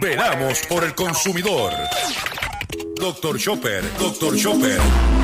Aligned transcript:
Veramos 0.00 0.60
por 0.68 0.84
el 0.84 0.94
consumidor. 0.94 1.72
Doctor 2.96 3.38
Chopper, 3.38 3.82
Doctor 3.98 4.36
Chopper. 4.36 4.78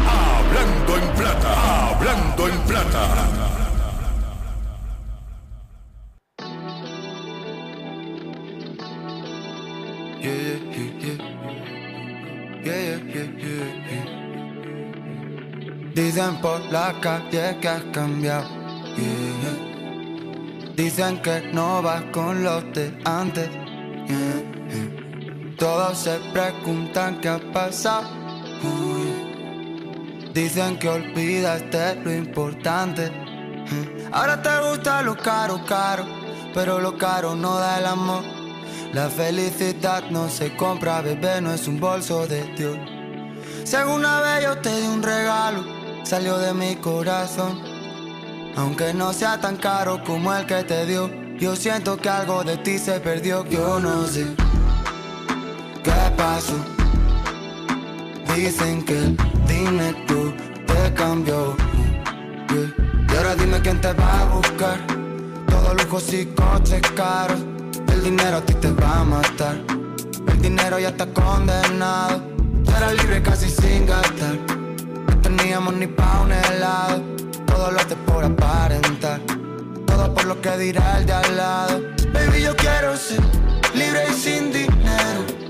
Hablando 0.07 0.97
en 0.97 1.15
plata, 1.15 1.89
hablando 1.89 2.49
en 2.49 2.59
plata. 2.63 3.29
Dicen 15.95 16.41
por 16.41 16.61
la 16.73 16.99
calle 17.01 17.59
que 17.61 17.69
has 17.69 17.83
cambiado. 17.93 18.49
Dicen 20.77 21.21
que 21.21 21.43
no 21.53 21.83
vas 21.83 22.03
con 22.13 22.43
los 22.43 22.73
de 22.73 22.93
antes. 23.05 23.51
Todos 25.63 25.97
se 25.97 26.19
preguntan 26.33 27.21
qué 27.21 27.29
ha 27.29 27.39
pasado. 27.53 28.09
Dicen 30.35 30.77
que 30.77 30.89
olvidaste 30.89 31.95
lo 32.03 32.13
importante. 32.13 33.13
Ahora 34.11 34.43
te 34.43 34.51
gusta 34.69 35.03
lo 35.03 35.17
caro, 35.17 35.65
caro. 35.65 36.05
Pero 36.53 36.81
lo 36.81 36.99
caro 36.99 37.37
no 37.37 37.61
da 37.61 37.79
el 37.79 37.87
amor. 37.87 38.25
La 38.93 39.09
felicidad 39.09 40.03
no 40.11 40.29
se 40.29 40.53
compra, 40.57 41.01
bebé, 41.01 41.41
no 41.41 41.53
es 41.53 41.69
un 41.69 41.79
bolso 41.79 42.27
de 42.27 42.43
Dios. 42.57 42.77
Si 43.63 43.77
alguna 43.77 44.21
vez 44.21 44.43
yo 44.43 44.59
te 44.59 44.81
di 44.81 44.89
un 44.89 45.01
regalo, 45.01 45.63
salió 46.03 46.39
de 46.39 46.55
mi 46.55 46.75
corazón. 46.75 47.63
Aunque 48.57 48.93
no 48.93 49.13
sea 49.13 49.41
tan 49.41 49.59
caro 49.59 50.03
como 50.03 50.35
el 50.35 50.45
que 50.45 50.65
te 50.65 50.87
dio, 50.87 51.09
yo 51.39 51.55
siento 51.55 51.99
que 51.99 52.09
algo 52.09 52.43
de 52.43 52.57
ti 52.57 52.81
se 52.81 52.99
perdió. 52.99 53.47
Yo 53.49 53.79
no 53.79 54.09
sé 54.09 54.27
Dicen 58.37 58.85
que 58.85 58.97
el 58.97 59.17
dinero 59.49 60.33
te 60.67 60.95
cambió. 60.95 61.57
Y 63.09 63.17
ahora 63.17 63.35
dime 63.35 63.61
quién 63.61 63.81
te 63.81 63.93
va 63.93 64.21
a 64.21 64.25
buscar. 64.27 64.79
Todos 65.49 65.83
lujos 65.83 66.13
y 66.13 66.27
coches 66.27 66.81
caros. 66.95 67.41
El 67.89 68.05
dinero 68.05 68.37
a 68.37 68.41
ti 68.41 68.55
te 68.55 68.71
va 68.71 69.01
a 69.01 69.05
matar. 69.05 69.57
El 70.29 70.41
dinero 70.41 70.79
ya 70.79 70.91
está 70.91 71.07
condenado. 71.07 72.23
Será 72.67 72.93
libre 72.93 73.21
casi 73.21 73.51
sin 73.51 73.87
gastar. 73.87 74.39
No 75.09 75.21
teníamos 75.23 75.75
ni 75.75 75.89
pa' 75.89 76.21
un 76.23 76.31
helado. 76.31 77.03
Todo 77.47 77.73
lo 77.73 77.81
hace 77.81 77.97
por 77.97 78.25
aparentar. 78.25 79.21
Todo 79.87 80.15
por 80.15 80.25
lo 80.27 80.41
que 80.41 80.57
dirá 80.57 80.99
el 80.99 81.07
de 81.07 81.13
al 81.15 81.37
lado. 81.37 81.81
Baby, 82.13 82.43
yo 82.43 82.55
quiero 82.55 82.97
ser 82.97 83.21
libre 83.75 84.05
y 84.09 84.15
sin 84.15 84.53
dinero. 84.53 85.42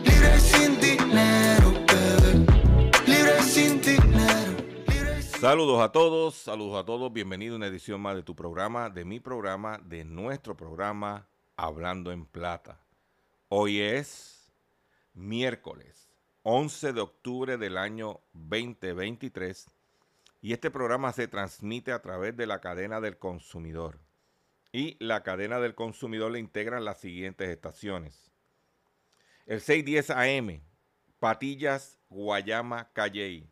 Saludos 5.43 5.81
a 5.81 5.91
todos, 5.91 6.37
saludos 6.37 6.81
a 6.81 6.85
todos, 6.85 7.13
bienvenido 7.13 7.55
a 7.55 7.57
una 7.57 7.67
edición 7.67 8.01
más 8.01 8.15
de 8.15 8.23
tu 8.23 8.37
programa, 8.37 8.91
de 8.91 9.05
mi 9.05 9.19
programa, 9.19 9.81
de 9.83 10.05
nuestro 10.05 10.57
programa 10.57 11.27
Hablando 11.57 12.13
en 12.13 12.27
Plata. 12.27 12.79
Hoy 13.49 13.81
es 13.81 14.53
miércoles 15.15 16.13
11 16.45 16.93
de 16.93 17.01
octubre 17.01 17.59
del 17.59 17.77
año 17.77 18.21
2023 18.35 19.67
y 20.43 20.53
este 20.53 20.71
programa 20.71 21.13
se 21.13 21.27
transmite 21.27 21.91
a 21.91 22.01
través 22.03 22.37
de 22.37 22.47
la 22.47 22.61
cadena 22.61 23.01
del 23.01 23.19
consumidor. 23.19 23.99
Y 24.71 24.97
la 25.05 25.25
cadena 25.25 25.59
del 25.59 25.75
consumidor 25.75 26.31
le 26.31 26.39
integran 26.39 26.85
las 26.85 27.01
siguientes 27.01 27.49
estaciones. 27.49 28.31
El 29.47 29.61
610 29.61 30.11
AM, 30.11 30.63
Patillas, 31.19 31.99
Guayama, 32.11 32.93
Calley 32.93 33.52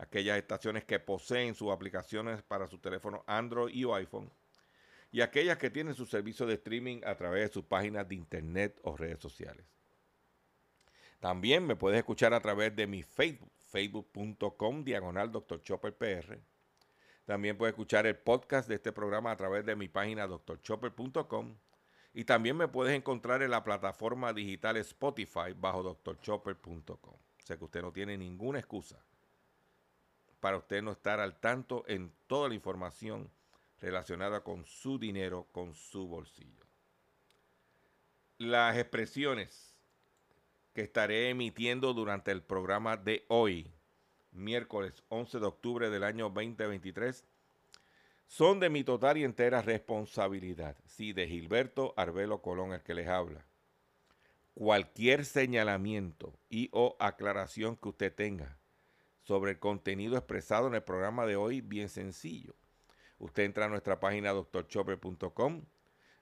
aquellas 0.00 0.38
estaciones 0.38 0.84
que 0.84 0.98
poseen 0.98 1.54
sus 1.54 1.70
aplicaciones 1.70 2.42
para 2.42 2.66
su 2.66 2.78
teléfono 2.78 3.22
Android 3.26 3.74
y 3.74 3.84
o 3.84 3.94
iPhone, 3.94 4.30
y 5.12 5.20
aquellas 5.20 5.58
que 5.58 5.68
tienen 5.68 5.94
su 5.94 6.06
servicio 6.06 6.46
de 6.46 6.54
streaming 6.54 7.02
a 7.04 7.16
través 7.16 7.48
de 7.48 7.52
sus 7.52 7.64
páginas 7.64 8.08
de 8.08 8.14
internet 8.14 8.80
o 8.82 8.96
redes 8.96 9.18
sociales. 9.20 9.66
También 11.18 11.66
me 11.66 11.76
puedes 11.76 11.98
escuchar 11.98 12.32
a 12.32 12.40
través 12.40 12.74
de 12.74 12.86
mi 12.86 13.02
Facebook, 13.02 13.52
facebook.com 13.58 14.84
diagonal 14.84 15.30
Dr. 15.30 15.60
PR. 15.60 16.38
También 17.26 17.58
puedes 17.58 17.74
escuchar 17.74 18.06
el 18.06 18.16
podcast 18.16 18.68
de 18.68 18.76
este 18.76 18.92
programa 18.92 19.30
a 19.30 19.36
través 19.36 19.66
de 19.66 19.76
mi 19.76 19.88
página 19.88 20.26
drchopper.com. 20.26 21.56
Y 22.14 22.24
también 22.24 22.56
me 22.56 22.68
puedes 22.68 22.96
encontrar 22.96 23.42
en 23.42 23.50
la 23.50 23.62
plataforma 23.62 24.32
digital 24.32 24.78
Spotify 24.78 25.52
bajo 25.54 25.82
drchopper.com. 26.02 27.14
O 27.14 27.42
sea 27.44 27.58
que 27.58 27.64
usted 27.64 27.82
no 27.82 27.92
tiene 27.92 28.16
ninguna 28.16 28.60
excusa 28.60 29.04
para 30.40 30.56
usted 30.56 30.82
no 30.82 30.92
estar 30.92 31.20
al 31.20 31.38
tanto 31.38 31.84
en 31.86 32.12
toda 32.26 32.48
la 32.48 32.54
información 32.54 33.30
relacionada 33.80 34.42
con 34.42 34.64
su 34.64 34.98
dinero, 34.98 35.46
con 35.52 35.74
su 35.74 36.08
bolsillo. 36.08 36.66
Las 38.38 38.76
expresiones 38.76 39.74
que 40.72 40.82
estaré 40.82 41.28
emitiendo 41.28 41.92
durante 41.92 42.30
el 42.30 42.42
programa 42.42 42.96
de 42.96 43.24
hoy, 43.28 43.70
miércoles 44.32 45.02
11 45.08 45.40
de 45.40 45.46
octubre 45.46 45.90
del 45.90 46.04
año 46.04 46.30
2023, 46.30 47.24
son 48.26 48.60
de 48.60 48.70
mi 48.70 48.84
total 48.84 49.18
y 49.18 49.24
entera 49.24 49.60
responsabilidad. 49.60 50.76
Sí, 50.86 51.12
de 51.12 51.26
Gilberto 51.26 51.92
Arbelo 51.96 52.40
Colón, 52.40 52.72
el 52.72 52.82
que 52.82 52.94
les 52.94 53.08
habla. 53.08 53.44
Cualquier 54.54 55.24
señalamiento 55.24 56.38
y 56.48 56.68
o 56.72 56.96
aclaración 57.00 57.76
que 57.76 57.88
usted 57.88 58.14
tenga 58.14 58.59
sobre 59.22 59.52
el 59.52 59.58
contenido 59.58 60.16
expresado 60.16 60.68
en 60.68 60.74
el 60.74 60.82
programa 60.82 61.26
de 61.26 61.36
hoy, 61.36 61.60
bien 61.60 61.88
sencillo. 61.88 62.54
Usted 63.18 63.44
entra 63.44 63.66
a 63.66 63.68
nuestra 63.68 64.00
página 64.00 64.32
doctorchopper.com. 64.32 65.64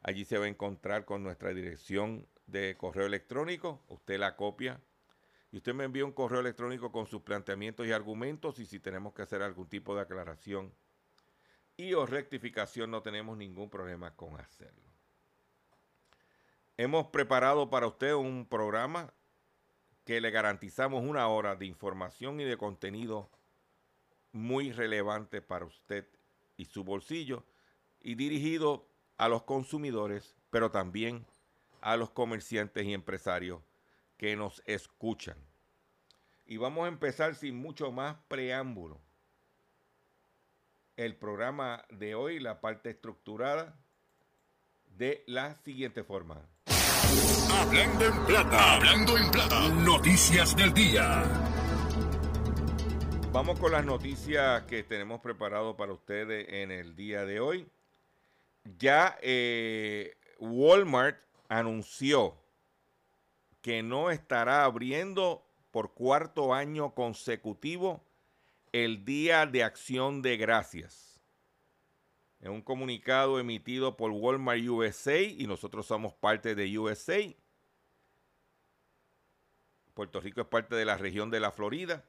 Allí 0.02 0.24
se 0.24 0.38
va 0.38 0.46
a 0.46 0.48
encontrar 0.48 1.04
con 1.04 1.22
nuestra 1.22 1.54
dirección 1.54 2.26
de 2.46 2.76
correo 2.76 3.06
electrónico. 3.06 3.82
Usted 3.88 4.18
la 4.18 4.36
copia 4.36 4.80
y 5.50 5.58
usted 5.58 5.74
me 5.74 5.84
envía 5.84 6.04
un 6.04 6.12
correo 6.12 6.40
electrónico 6.40 6.92
con 6.92 7.06
sus 7.06 7.22
planteamientos 7.22 7.86
y 7.86 7.92
argumentos 7.92 8.58
y 8.58 8.66
si 8.66 8.80
tenemos 8.80 9.14
que 9.14 9.22
hacer 9.22 9.42
algún 9.42 9.68
tipo 9.68 9.94
de 9.94 10.02
aclaración 10.02 10.72
y 11.76 11.94
o 11.94 12.04
rectificación 12.04 12.90
no 12.90 13.02
tenemos 13.02 13.36
ningún 13.36 13.70
problema 13.70 14.14
con 14.14 14.38
hacerlo. 14.40 14.92
Hemos 16.76 17.06
preparado 17.08 17.70
para 17.70 17.86
usted 17.86 18.14
un 18.14 18.46
programa 18.46 19.12
que 20.08 20.22
le 20.22 20.30
garantizamos 20.30 21.04
una 21.04 21.28
hora 21.28 21.54
de 21.54 21.66
información 21.66 22.40
y 22.40 22.44
de 22.44 22.56
contenido 22.56 23.28
muy 24.32 24.72
relevante 24.72 25.42
para 25.42 25.66
usted 25.66 26.08
y 26.56 26.64
su 26.64 26.82
bolsillo 26.82 27.44
y 28.00 28.14
dirigido 28.14 28.88
a 29.18 29.28
los 29.28 29.42
consumidores, 29.42 30.34
pero 30.48 30.70
también 30.70 31.26
a 31.82 31.98
los 31.98 32.08
comerciantes 32.08 32.86
y 32.86 32.94
empresarios 32.94 33.60
que 34.16 34.34
nos 34.34 34.62
escuchan. 34.64 35.36
Y 36.46 36.56
vamos 36.56 36.86
a 36.86 36.88
empezar 36.88 37.34
sin 37.34 37.58
mucho 37.58 37.92
más 37.92 38.16
preámbulo. 38.28 38.98
El 40.96 41.16
programa 41.16 41.84
de 41.90 42.14
hoy, 42.14 42.40
la 42.40 42.62
parte 42.62 42.88
estructurada, 42.88 43.78
de 44.86 45.22
la 45.26 45.54
siguiente 45.56 46.02
forma. 46.02 46.48
Hablando 47.60 48.04
en 48.04 48.24
plata, 48.24 48.74
hablando 48.76 49.18
en 49.18 49.30
plata. 49.32 49.68
Noticias 49.68 50.56
del 50.56 50.72
día. 50.72 51.24
Vamos 53.32 53.58
con 53.58 53.72
las 53.72 53.84
noticias 53.84 54.62
que 54.62 54.84
tenemos 54.84 55.20
preparado 55.20 55.76
para 55.76 55.92
ustedes 55.92 56.46
en 56.48 56.70
el 56.70 56.94
día 56.94 57.24
de 57.24 57.40
hoy. 57.40 57.66
Ya 58.78 59.18
eh, 59.22 60.16
Walmart 60.38 61.18
anunció 61.48 62.36
que 63.60 63.82
no 63.82 64.12
estará 64.12 64.64
abriendo 64.64 65.44
por 65.72 65.94
cuarto 65.94 66.54
año 66.54 66.94
consecutivo 66.94 68.04
el 68.70 69.04
Día 69.04 69.46
de 69.46 69.64
Acción 69.64 70.22
de 70.22 70.36
Gracias. 70.36 71.20
En 72.40 72.52
un 72.52 72.62
comunicado 72.62 73.40
emitido 73.40 73.96
por 73.96 74.12
Walmart 74.12 74.62
USA, 74.62 75.20
y 75.20 75.48
nosotros 75.48 75.86
somos 75.86 76.14
parte 76.14 76.54
de 76.54 76.78
USA, 76.78 77.34
Puerto 79.98 80.20
Rico 80.20 80.42
es 80.42 80.46
parte 80.46 80.76
de 80.76 80.84
la 80.84 80.96
región 80.96 81.28
de 81.28 81.40
la 81.40 81.50
Florida. 81.50 82.04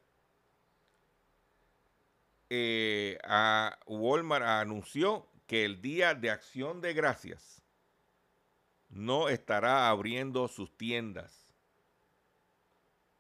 Eh, 2.47 3.17
a 3.23 3.79
Walmart 3.87 4.45
anunció 4.45 5.27
que 5.47 5.65
el 5.65 5.81
Día 5.81 6.13
de 6.13 6.29
Acción 6.29 6.81
de 6.81 6.93
Gracias 6.93 7.63
no 8.89 9.27
estará 9.27 9.89
abriendo 9.89 10.47
sus 10.47 10.77
tiendas 10.77 11.51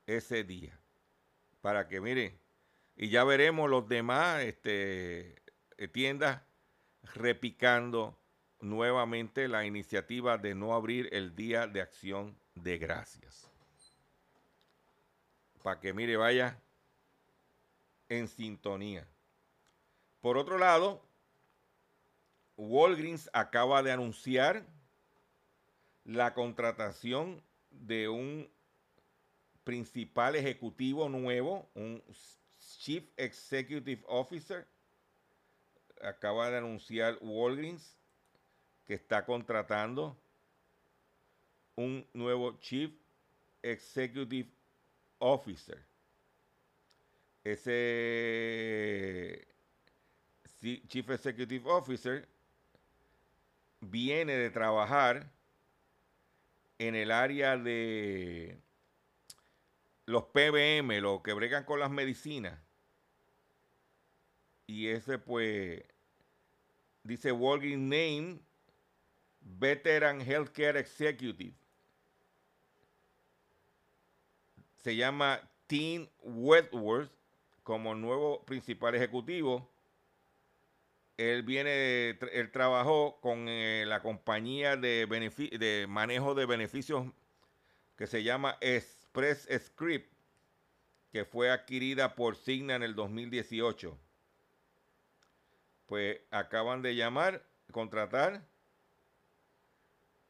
ese 0.05 0.43
día. 0.43 0.79
Para 1.61 1.87
que 1.87 1.99
mire, 1.99 2.37
y 2.95 3.09
ya 3.09 3.23
veremos 3.23 3.71
los 3.71 3.89
demás 3.89 4.43
este, 4.43 5.41
eh, 5.77 5.87
tiendas 5.87 6.43
repicando 7.15 8.19
nuevamente 8.59 9.47
la 9.47 9.65
iniciativa 9.65 10.37
de 10.37 10.53
no 10.53 10.75
abrir 10.75 11.09
el 11.11 11.35
Día 11.35 11.65
de 11.65 11.81
Acción 11.81 12.37
de 12.53 12.77
Gracias. 12.77 13.48
Para 15.69 15.81
que 15.81 15.93
mire, 15.93 16.17
vaya 16.17 16.59
en 18.09 18.27
sintonía. 18.27 19.05
Por 20.19 20.35
otro 20.35 20.57
lado, 20.57 20.99
Walgreens 22.57 23.29
acaba 23.33 23.83
de 23.83 23.91
anunciar 23.91 24.65
la 26.05 26.33
contratación 26.33 27.43
de 27.69 28.09
un 28.09 28.49
principal 29.63 30.35
ejecutivo 30.35 31.07
nuevo, 31.07 31.69
un 31.75 32.03
Chief 32.79 33.07
Executive 33.15 34.03
Officer. 34.07 34.67
Acaba 36.01 36.49
de 36.49 36.57
anunciar 36.57 37.19
Walgreens 37.21 37.95
que 38.87 38.95
está 38.95 39.23
contratando 39.23 40.17
un 41.75 42.07
nuevo 42.15 42.57
Chief 42.57 42.91
Executive 43.61 44.49
Officer. 45.19 45.77
Ese 47.43 49.47
Chief 50.87 51.09
Executive 51.09 51.69
Officer 51.69 52.27
viene 53.79 54.33
de 54.33 54.49
trabajar 54.49 55.31
en 56.77 56.95
el 56.95 57.11
área 57.11 57.57
de 57.57 58.57
los 60.05 60.25
PBM, 60.25 61.01
los 61.01 61.21
que 61.21 61.33
bregan 61.33 61.63
con 61.63 61.79
las 61.79 61.91
medicinas. 61.91 62.59
Y 64.67 64.87
ese 64.87 65.17
pues 65.17 65.83
dice 67.03 67.31
Walgreens 67.31 67.81
Name 67.81 68.39
Veteran 69.41 70.21
Healthcare 70.21 70.79
Executive. 70.79 71.55
Se 74.79 74.95
llama 74.95 75.41
Tim 75.67 76.07
Wentworth 76.23 77.11
como 77.63 77.95
nuevo 77.95 78.43
principal 78.45 78.95
ejecutivo 78.95 79.69
él 81.19 81.43
viene, 81.43 82.11
él 82.31 82.49
trabajó 82.53 83.19
con 83.19 83.49
eh, 83.49 83.83
la 83.85 84.01
compañía 84.01 84.77
de, 84.77 85.05
de 85.59 85.85
manejo 85.85 86.33
de 86.33 86.45
beneficios 86.45 87.07
que 87.97 88.07
se 88.07 88.23
llama 88.23 88.57
Express 88.61 89.45
Script, 89.65 90.13
que 91.11 91.25
fue 91.25 91.51
adquirida 91.51 92.15
por 92.15 92.37
Signa 92.37 92.75
en 92.75 92.83
el 92.83 92.95
2018. 92.95 93.97
Pues 95.87 96.21
acaban 96.31 96.81
de 96.81 96.95
llamar, 96.95 97.45
contratar 97.73 98.41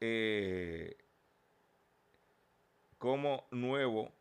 eh, 0.00 0.96
como 2.98 3.46
nuevo 3.52 4.12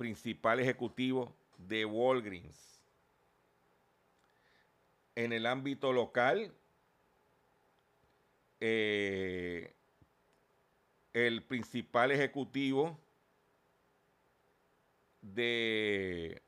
principal 0.00 0.58
ejecutivo 0.58 1.30
de 1.58 1.84
Walgreens 1.84 2.80
en 5.14 5.34
el 5.34 5.44
ámbito 5.44 5.92
local, 5.92 6.54
eh, 8.60 9.74
el 11.12 11.42
principal 11.42 12.12
ejecutivo 12.12 12.98
de, 15.20 16.40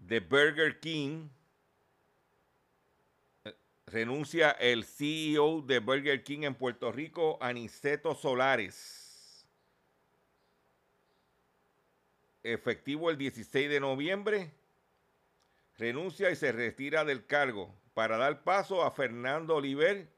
de 0.00 0.20
Burger 0.20 0.80
King, 0.80 1.30
renuncia 3.86 4.50
el 4.50 4.84
CEO 4.84 5.62
de 5.62 5.78
Burger 5.78 6.22
King 6.24 6.42
en 6.42 6.54
Puerto 6.54 6.92
Rico, 6.92 7.38
Aniceto 7.40 8.14
Solares. 8.14 9.03
Efectivo 12.44 13.10
el 13.10 13.16
16 13.16 13.70
de 13.70 13.80
noviembre 13.80 14.52
renuncia 15.76 16.30
y 16.30 16.36
se 16.36 16.52
retira 16.52 17.04
del 17.04 17.26
cargo 17.26 17.74
para 17.94 18.18
dar 18.18 18.44
paso 18.44 18.82
a 18.82 18.90
Fernando 18.90 19.56
Oliver, 19.56 20.12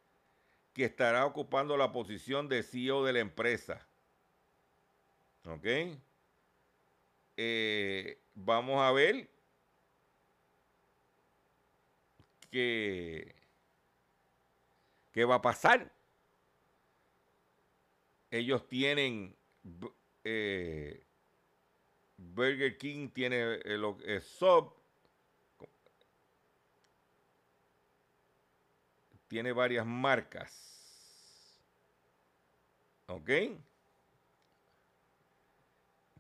que 0.73 0.85
estará 0.85 1.25
ocupando 1.25 1.77
la 1.77 1.93
posición 1.93 2.49
de 2.49 2.63
CEO 2.63 3.05
de 3.05 3.13
la 3.13 3.21
empresa. 3.21 3.87
¿Ok? 5.45 5.67
Eh, 7.37 8.21
vamos 8.35 8.83
a 8.83 8.91
ver 8.91 9.31
qué, 12.51 13.35
qué 15.13 15.25
va 15.25 15.37
a 15.37 15.43
pasar. 15.43 15.93
Ellos 18.31 18.67
tienen 18.67 19.37
eh, 20.25 21.06
Burger 22.19 22.77
King 22.79 23.09
tiene 23.11 23.61
el, 23.65 23.85
el 24.05 24.23
sub 24.23 24.77
tiene 29.29 29.53
varias 29.53 29.87
marcas. 29.87 30.53
¿Ok? 33.07 33.31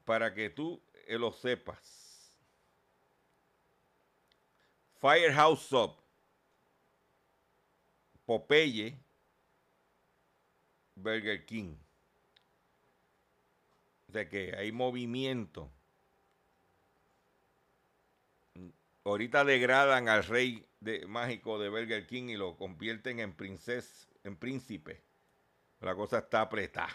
Para 0.05 0.33
que 0.35 0.51
tú 0.51 0.81
eh, 1.07 1.19
lo 1.19 1.33
sepas. 1.33 2.31
Firehouse 5.01 5.63
Sub. 5.63 5.97
Popeye. 8.25 8.99
Burger 10.95 11.45
King. 11.45 11.77
Sea 14.13 14.29
que 14.29 14.55
hay 14.57 14.73
movimiento. 14.73 15.71
Ahorita 19.07 19.45
degradan 19.45 20.09
al 20.09 20.25
rey 20.25 20.67
mágico 21.07 21.61
de 21.61 21.69
Burger 21.69 22.09
King 22.09 22.25
y 22.25 22.37
lo 22.37 22.57
convierten 22.57 23.21
en 23.21 23.33
princesa, 23.35 24.09
en 24.25 24.35
príncipe. 24.35 25.01
La 25.79 25.95
cosa 25.95 26.19
está 26.19 26.41
apretada. 26.41 26.91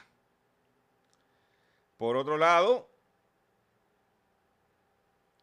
Por 1.95 2.17
otro 2.17 2.37
lado, 2.37 2.89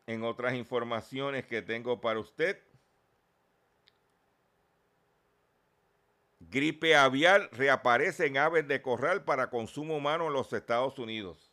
en 0.07 0.23
otras 0.25 0.53
informaciones 0.57 1.47
que 1.47 1.63
tengo 1.63 2.03
para 2.03 2.21
usted, 2.21 2.63
gripe 6.39 6.95
aviar 6.95 7.49
reaparece 7.53 8.27
en 8.27 8.37
aves 8.37 8.69
de 8.69 8.83
corral 8.83 9.25
para 9.25 9.49
consumo 9.49 9.97
humano 9.97 10.27
en 10.27 10.35
los 10.35 10.53
Estados 10.53 10.99
Unidos. 10.99 11.48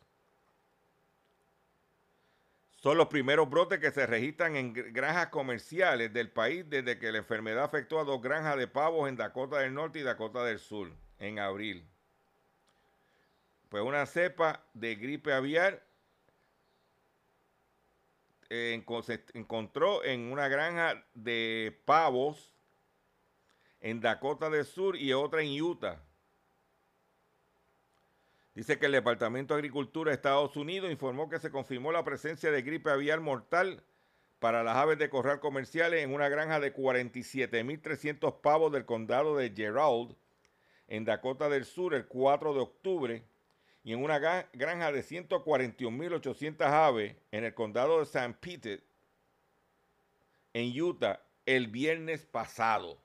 Son 2.86 2.96
los 2.96 3.08
primeros 3.08 3.50
brotes 3.50 3.80
que 3.80 3.90
se 3.90 4.06
registran 4.06 4.54
en 4.54 4.72
granjas 4.72 5.26
comerciales 5.30 6.12
del 6.12 6.30
país 6.30 6.64
desde 6.70 7.00
que 7.00 7.10
la 7.10 7.18
enfermedad 7.18 7.64
afectó 7.64 7.98
a 7.98 8.04
dos 8.04 8.22
granjas 8.22 8.56
de 8.56 8.68
pavos 8.68 9.08
en 9.08 9.16
Dakota 9.16 9.58
del 9.58 9.74
Norte 9.74 9.98
y 9.98 10.02
Dakota 10.02 10.44
del 10.44 10.60
Sur 10.60 10.92
en 11.18 11.40
abril. 11.40 11.84
Pues 13.70 13.82
una 13.82 14.06
cepa 14.06 14.62
de 14.72 14.94
gripe 14.94 15.32
aviar 15.32 15.84
eh, 18.50 18.80
se 19.02 19.24
encontró 19.34 20.04
en 20.04 20.30
una 20.30 20.46
granja 20.46 21.04
de 21.12 21.76
pavos 21.86 22.54
en 23.80 24.00
Dakota 24.00 24.48
del 24.48 24.64
Sur 24.64 24.94
y 24.94 25.12
otra 25.12 25.42
en 25.42 25.60
Utah. 25.60 26.05
Dice 28.56 28.78
que 28.78 28.86
el 28.86 28.92
Departamento 28.92 29.52
de 29.52 29.58
Agricultura 29.58 30.10
de 30.10 30.14
Estados 30.14 30.56
Unidos 30.56 30.90
informó 30.90 31.28
que 31.28 31.38
se 31.38 31.50
confirmó 31.50 31.92
la 31.92 32.04
presencia 32.04 32.50
de 32.50 32.62
gripe 32.62 32.88
aviar 32.88 33.20
mortal 33.20 33.82
para 34.38 34.64
las 34.64 34.76
aves 34.76 34.98
de 34.98 35.10
corral 35.10 35.40
comerciales 35.40 36.02
en 36.02 36.14
una 36.14 36.30
granja 36.30 36.58
de 36.58 36.74
47.300 36.74 38.40
pavos 38.40 38.72
del 38.72 38.86
condado 38.86 39.36
de 39.36 39.52
Gerald, 39.54 40.16
en 40.88 41.04
Dakota 41.04 41.50
del 41.50 41.66
Sur, 41.66 41.92
el 41.92 42.06
4 42.06 42.54
de 42.54 42.60
octubre, 42.60 43.22
y 43.84 43.92
en 43.92 44.02
una 44.02 44.18
granja 44.18 44.90
de 44.90 45.04
141.800 45.04 46.64
aves 46.64 47.14
en 47.32 47.44
el 47.44 47.52
condado 47.52 47.98
de 47.98 48.04
St. 48.04 48.38
Peter, 48.40 48.82
en 50.54 50.80
Utah, 50.80 51.20
el 51.44 51.66
viernes 51.66 52.24
pasado. 52.24 53.02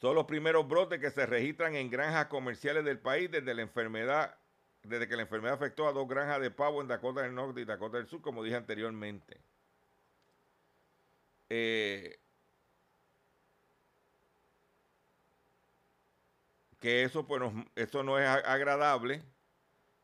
Son 0.00 0.14
los 0.14 0.24
primeros 0.26 0.66
brotes 0.68 1.00
que 1.00 1.10
se 1.10 1.26
registran 1.26 1.76
en 1.76 1.90
granjas 1.90 2.26
comerciales 2.26 2.84
del 2.84 2.98
país 2.98 3.30
desde 3.30 3.54
la 3.54 3.62
enfermedad 3.62 4.36
desde 4.82 5.08
que 5.08 5.16
la 5.16 5.22
enfermedad 5.22 5.54
afectó 5.54 5.88
a 5.88 5.92
dos 5.92 6.06
granjas 6.06 6.42
de 6.42 6.50
pavo 6.50 6.82
en 6.82 6.88
Dakota 6.88 7.22
del 7.22 7.34
Norte 7.34 7.62
y 7.62 7.64
Dakota 7.64 7.96
del 7.96 8.06
Sur, 8.06 8.20
como 8.20 8.42
dije 8.42 8.56
anteriormente. 8.56 9.40
Eh, 11.48 12.18
que 16.80 17.02
eso, 17.02 17.26
pues, 17.26 17.40
eso 17.76 18.02
no 18.02 18.18
es 18.18 18.28
agradable 18.28 19.22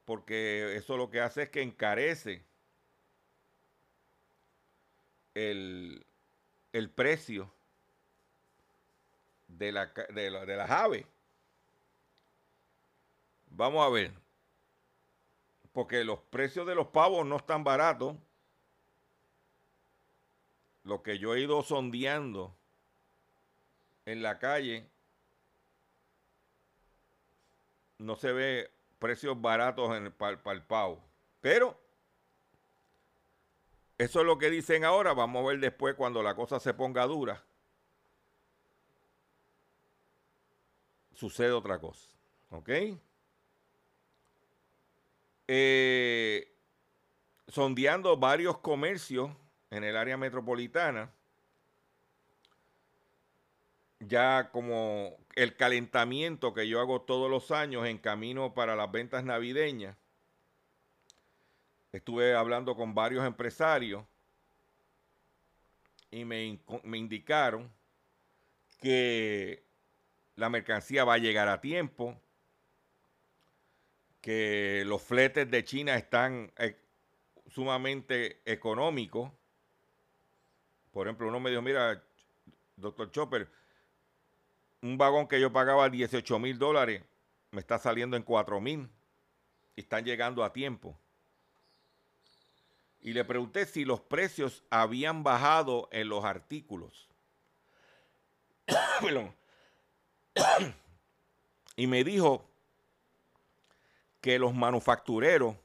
porque 0.06 0.76
eso 0.76 0.96
lo 0.96 1.10
que 1.10 1.20
hace 1.20 1.42
es 1.42 1.50
que 1.50 1.62
encarece 1.62 2.44
el, 5.34 6.04
precio 6.94 7.52
de, 9.58 9.72
la, 9.72 9.86
de, 9.86 10.30
de 10.30 10.56
las 10.56 10.70
aves. 10.70 11.06
Vamos 13.50 13.84
a 13.84 13.90
ver. 13.90 14.12
Porque 15.72 16.04
los 16.04 16.18
precios 16.18 16.66
de 16.66 16.74
los 16.74 16.88
pavos 16.88 17.26
no 17.26 17.36
están 17.36 17.62
baratos. 17.64 18.16
Lo 20.84 21.02
que 21.02 21.18
yo 21.18 21.34
he 21.34 21.40
ido 21.40 21.62
sondeando 21.62 22.56
en 24.06 24.22
la 24.22 24.38
calle 24.38 24.88
no 27.98 28.16
se 28.16 28.32
ve 28.32 28.70
precios 28.98 29.40
baratos 29.40 29.94
en, 29.96 30.10
para, 30.12 30.42
para 30.42 30.56
el 30.56 30.62
pavo. 30.62 31.02
Pero 31.40 31.78
eso 33.98 34.20
es 34.20 34.26
lo 34.26 34.38
que 34.38 34.50
dicen 34.50 34.84
ahora. 34.84 35.12
Vamos 35.12 35.44
a 35.44 35.48
ver 35.48 35.60
después 35.60 35.94
cuando 35.94 36.22
la 36.22 36.34
cosa 36.34 36.58
se 36.58 36.72
ponga 36.72 37.04
dura. 37.06 37.44
Sucede 41.20 41.52
otra 41.52 41.78
cosa. 41.78 42.08
¿Ok? 42.48 42.70
Eh, 45.46 46.50
sondeando 47.46 48.16
varios 48.16 48.56
comercios 48.56 49.30
en 49.70 49.84
el 49.84 49.98
área 49.98 50.16
metropolitana. 50.16 51.12
Ya 53.98 54.50
como 54.50 55.18
el 55.34 55.54
calentamiento 55.56 56.54
que 56.54 56.66
yo 56.66 56.80
hago 56.80 57.02
todos 57.02 57.30
los 57.30 57.50
años 57.50 57.86
en 57.86 57.98
camino 57.98 58.54
para 58.54 58.74
las 58.74 58.90
ventas 58.90 59.22
navideñas. 59.22 59.98
Estuve 61.92 62.34
hablando 62.34 62.74
con 62.76 62.94
varios 62.94 63.26
empresarios 63.26 64.06
y 66.10 66.24
me, 66.24 66.58
me 66.82 66.96
indicaron 66.96 67.70
que 68.78 69.69
la 70.36 70.48
mercancía 70.48 71.04
va 71.04 71.14
a 71.14 71.18
llegar 71.18 71.48
a 71.48 71.60
tiempo, 71.60 72.20
que 74.20 74.82
los 74.86 75.02
fletes 75.02 75.50
de 75.50 75.64
China 75.64 75.96
están 75.96 76.52
eh, 76.58 76.76
sumamente 77.48 78.40
económicos. 78.44 79.30
Por 80.92 81.06
ejemplo, 81.06 81.28
uno 81.28 81.40
me 81.40 81.50
dijo, 81.50 81.62
mira, 81.62 82.02
doctor 82.76 83.10
Chopper, 83.10 83.48
un 84.82 84.98
vagón 84.98 85.28
que 85.28 85.40
yo 85.40 85.52
pagaba 85.52 85.88
18 85.88 86.38
mil 86.38 86.58
dólares 86.58 87.02
me 87.50 87.60
está 87.60 87.78
saliendo 87.78 88.16
en 88.16 88.22
4 88.22 88.60
mil 88.60 88.88
están 89.80 90.04
llegando 90.04 90.44
a 90.44 90.52
tiempo. 90.52 90.96
Y 93.00 93.12
le 93.12 93.24
pregunté 93.24 93.66
si 93.66 93.84
los 93.84 94.00
precios 94.00 94.62
habían 94.70 95.22
bajado 95.22 95.88
en 95.90 96.08
los 96.08 96.24
artículos. 96.24 97.08
y 101.76 101.86
me 101.86 102.04
dijo 102.04 102.48
que 104.20 104.38
los 104.38 104.54
manufactureros 104.54 105.56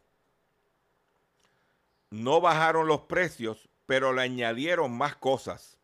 no 2.09 2.39
bajaron 2.41 2.87
los 2.87 3.01
precios, 3.01 3.69
pero 3.85 4.13
le 4.13 4.21
añadieron 4.21 4.95
más 4.95 5.15
cosas 5.15 5.77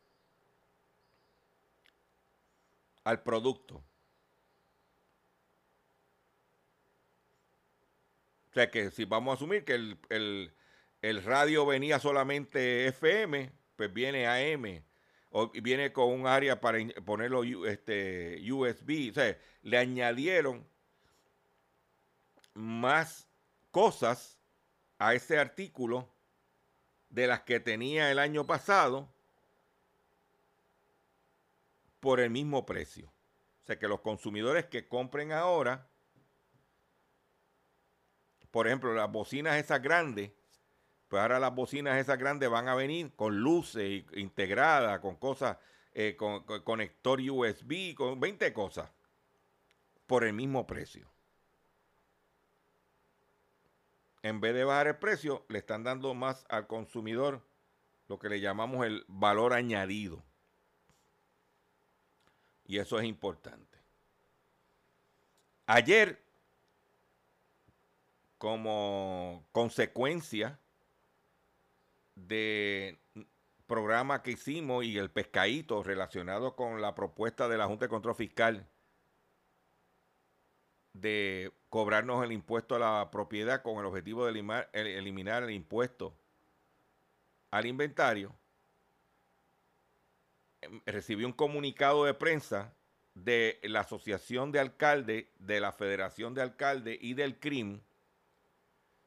al 3.04 3.22
producto. 3.24 3.84
O 8.50 8.54
sea 8.54 8.70
que 8.70 8.92
si 8.92 9.06
vamos 9.06 9.32
a 9.32 9.36
asumir 9.36 9.64
que 9.64 9.74
el, 9.74 10.54
el 11.02 11.24
radio 11.24 11.66
venía 11.66 12.00
solamente 12.00 12.88
FM, 12.88 13.52
pues 13.76 13.94
viene 13.94 14.28
AM. 14.28 14.84
O 15.32 15.50
viene 15.50 15.94
con 15.94 16.10
un 16.12 16.28
área 16.28 16.60
para 16.60 16.78
ponerlo 17.06 17.44
este, 17.66 18.40
USB. 18.52 19.10
O 19.12 19.14
sea, 19.14 19.38
le 19.64 19.78
añadieron 19.78 20.68
más 22.54 23.28
cosas 23.72 24.38
a 25.00 25.14
ese 25.14 25.40
artículo 25.40 26.08
de 27.10 27.28
las 27.28 27.42
que 27.42 27.60
tenía 27.60 28.12
el 28.12 28.20
año 28.20 28.46
pasado 28.46 29.10
por 32.00 32.20
el 32.20 32.30
mismo 32.30 32.66
precio. 32.66 33.08
O 33.64 33.66
sea 33.66 33.80
que 33.80 33.88
los 33.88 34.02
consumidores 34.02 34.66
que 34.66 34.88
compren 34.88 35.32
ahora, 35.32 35.88
por 38.50 38.68
ejemplo, 38.68 38.94
las 38.94 39.12
bocinas 39.12 39.58
esas 39.58 39.82
grandes, 39.82 40.32
pues 41.12 41.22
ahora 41.22 41.40
las 41.40 41.54
bocinas 41.54 42.00
esas 42.00 42.18
grandes 42.18 42.50
van 42.50 42.68
a 42.68 42.74
venir 42.74 43.12
con 43.16 43.38
luces 43.40 44.04
integradas, 44.14 45.00
con 45.02 45.18
cosas, 45.18 45.58
eh, 45.94 46.16
con, 46.18 46.44
con 46.46 46.64
conector 46.64 47.22
USB, 47.22 47.94
con 47.94 48.20
20 48.20 48.52
cosas, 48.52 48.90
por 50.08 50.24
el 50.24 50.34
mismo 50.34 50.66
precio 50.66 51.12
en 54.24 54.40
vez 54.40 54.54
de 54.54 54.64
bajar 54.64 54.88
el 54.88 54.98
precio, 54.98 55.46
le 55.50 55.60
están 55.60 55.84
dando 55.84 56.14
más 56.14 56.46
al 56.50 56.68
consumidor 56.68 57.42
lo 58.08 58.20
que 58.20 58.30
le 58.30 58.40
llamamos 58.40 58.86
el 58.86 59.04
valor 59.08 59.54
añadido. 59.54 60.24
Y 62.66 62.78
eso 62.78 63.00
es 63.00 63.06
importante. 63.06 63.80
Ayer, 65.66 66.22
como 68.38 69.46
consecuencia 69.52 70.60
de 72.28 73.00
programa 73.68 74.22
que 74.22 74.32
hicimos 74.32 74.84
y 74.84 74.98
el 74.98 75.12
pescadito 75.12 75.82
relacionado 75.82 76.56
con 76.56 76.82
la 76.82 76.94
propuesta 76.94 77.48
de 77.48 77.58
la 77.58 77.68
Junta 77.68 77.86
de 77.86 77.90
Control 77.90 78.16
Fiscal 78.16 78.68
de 80.94 81.54
cobrarnos 81.70 82.24
el 82.24 82.32
impuesto 82.32 82.76
a 82.76 82.80
la 82.80 83.12
propiedad 83.12 83.62
con 83.62 83.80
el 83.80 83.86
objetivo 83.86 84.26
de 84.26 84.32
eliminar, 84.74 85.44
el 85.44 85.52
impuesto 85.52 86.14
al 87.50 87.66
inventario, 87.66 88.36
em, 90.62 90.82
recibí 90.86 91.24
un 91.24 91.34
comunicado 91.34 92.06
de 92.06 92.14
prensa 92.14 92.74
de 93.14 93.60
la 93.64 93.82
Asociación 93.82 94.52
de 94.52 94.60
Alcaldes, 94.60 95.28
de 95.40 95.60
la 95.60 95.72
Federación 95.72 96.34
de 96.34 96.42
Alcaldes 96.42 96.98
y 97.02 97.14
del 97.14 97.40
CRIM, 97.40 97.82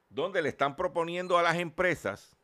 donde 0.09 0.41
le 0.41 0.49
están 0.49 0.75
proponiendo 0.75 1.37
a 1.37 1.43
las 1.43 1.57
empresas 1.57 2.34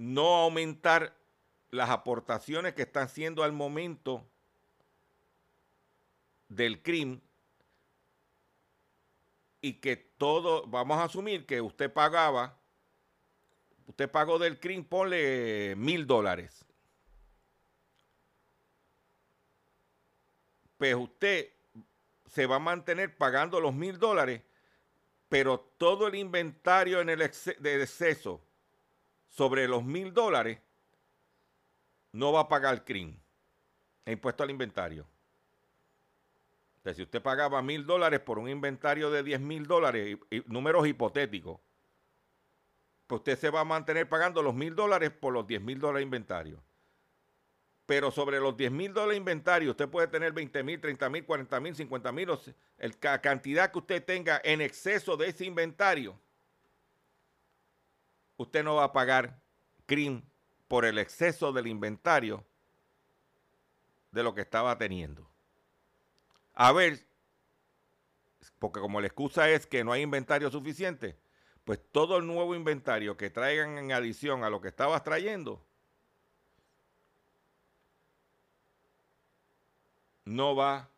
no 0.00 0.36
aumentar 0.36 1.14
las 1.68 1.90
aportaciones 1.90 2.72
que 2.72 2.82
están 2.82 3.02
haciendo 3.02 3.44
al 3.44 3.52
momento 3.52 4.26
del 6.48 6.82
crimen 6.82 7.20
y 9.60 9.74
que 9.74 9.96
todo, 9.96 10.66
vamos 10.66 10.96
a 10.96 11.04
asumir 11.04 11.44
que 11.44 11.60
usted 11.60 11.92
pagaba, 11.92 12.56
usted 13.88 14.10
pagó 14.10 14.38
del 14.38 14.58
crimen, 14.58 14.86
ponle 14.86 15.74
mil 15.76 16.06
dólares. 16.06 16.64
Pues 20.78 20.94
usted 20.94 21.52
se 22.26 22.46
va 22.46 22.56
a 22.56 22.58
mantener 22.58 23.18
pagando 23.18 23.60
los 23.60 23.74
mil 23.74 23.98
dólares, 23.98 24.40
pero 25.28 25.60
todo 25.76 26.06
el 26.06 26.14
inventario 26.14 27.02
en 27.02 27.10
el 27.10 27.18
de 27.18 27.82
exceso 27.82 28.40
sobre 29.30 29.66
los 29.66 29.82
mil 29.82 30.12
dólares 30.12 30.60
no 32.12 32.32
va 32.32 32.40
a 32.40 32.48
pagar 32.48 32.84
CRIM, 32.84 33.18
el 34.04 34.12
impuesto 34.12 34.42
al 34.42 34.50
inventario 34.50 35.06
si 36.94 37.02
usted 37.02 37.22
pagaba 37.22 37.62
mil 37.62 37.86
dólares 37.86 38.20
por 38.20 38.38
un 38.38 38.48
inventario 38.48 39.10
de 39.10 39.22
10 39.22 39.40
mil 39.40 39.66
dólares, 39.66 40.18
números 40.46 40.86
hipotéticos, 40.86 41.60
pues 43.06 43.20
usted 43.20 43.38
se 43.38 43.50
va 43.50 43.60
a 43.60 43.64
mantener 43.64 44.08
pagando 44.08 44.42
los 44.42 44.54
mil 44.54 44.74
dólares 44.74 45.10
por 45.10 45.32
los 45.32 45.46
10 45.46 45.60
mil 45.62 45.78
dólares 45.78 46.00
de 46.00 46.04
inventario. 46.04 46.62
Pero 47.86 48.10
sobre 48.10 48.38
los 48.38 48.56
10 48.56 48.70
mil 48.70 48.92
dólares 48.92 49.14
de 49.14 49.18
inventario, 49.18 49.70
usted 49.72 49.88
puede 49.88 50.06
tener 50.06 50.32
20 50.32 50.62
mil, 50.62 50.80
30 50.80 51.10
mil, 51.10 51.24
40 51.24 51.60
mil, 51.60 51.74
50 51.74 52.12
mil, 52.12 52.28
la 53.02 53.20
cantidad 53.20 53.70
que 53.70 53.78
usted 53.78 54.04
tenga 54.04 54.40
en 54.44 54.60
exceso 54.60 55.16
de 55.16 55.28
ese 55.28 55.44
inventario. 55.44 56.18
Usted 58.40 58.64
no 58.64 58.76
va 58.76 58.84
a 58.84 58.92
pagar 58.94 59.38
CRIM 59.84 60.22
por 60.66 60.86
el 60.86 60.96
exceso 60.96 61.52
del 61.52 61.66
inventario 61.66 62.42
de 64.12 64.22
lo 64.22 64.34
que 64.34 64.40
estaba 64.40 64.78
teniendo. 64.78 65.28
A 66.54 66.72
ver 66.72 67.06
porque 68.58 68.80
como 68.80 69.02
la 69.02 69.08
excusa 69.08 69.50
es 69.50 69.66
que 69.66 69.84
no 69.84 69.92
hay 69.92 70.00
inventario 70.00 70.50
suficiente, 70.50 71.18
pues 71.64 71.80
todo 71.92 72.16
el 72.16 72.26
nuevo 72.26 72.54
inventario 72.54 73.18
que 73.18 73.28
traigan 73.28 73.76
en 73.76 73.92
adición 73.92 74.42
a 74.42 74.48
lo 74.48 74.62
que 74.62 74.68
estabas 74.68 75.04
trayendo, 75.04 75.62
no 80.24 80.56
va, 80.56 80.88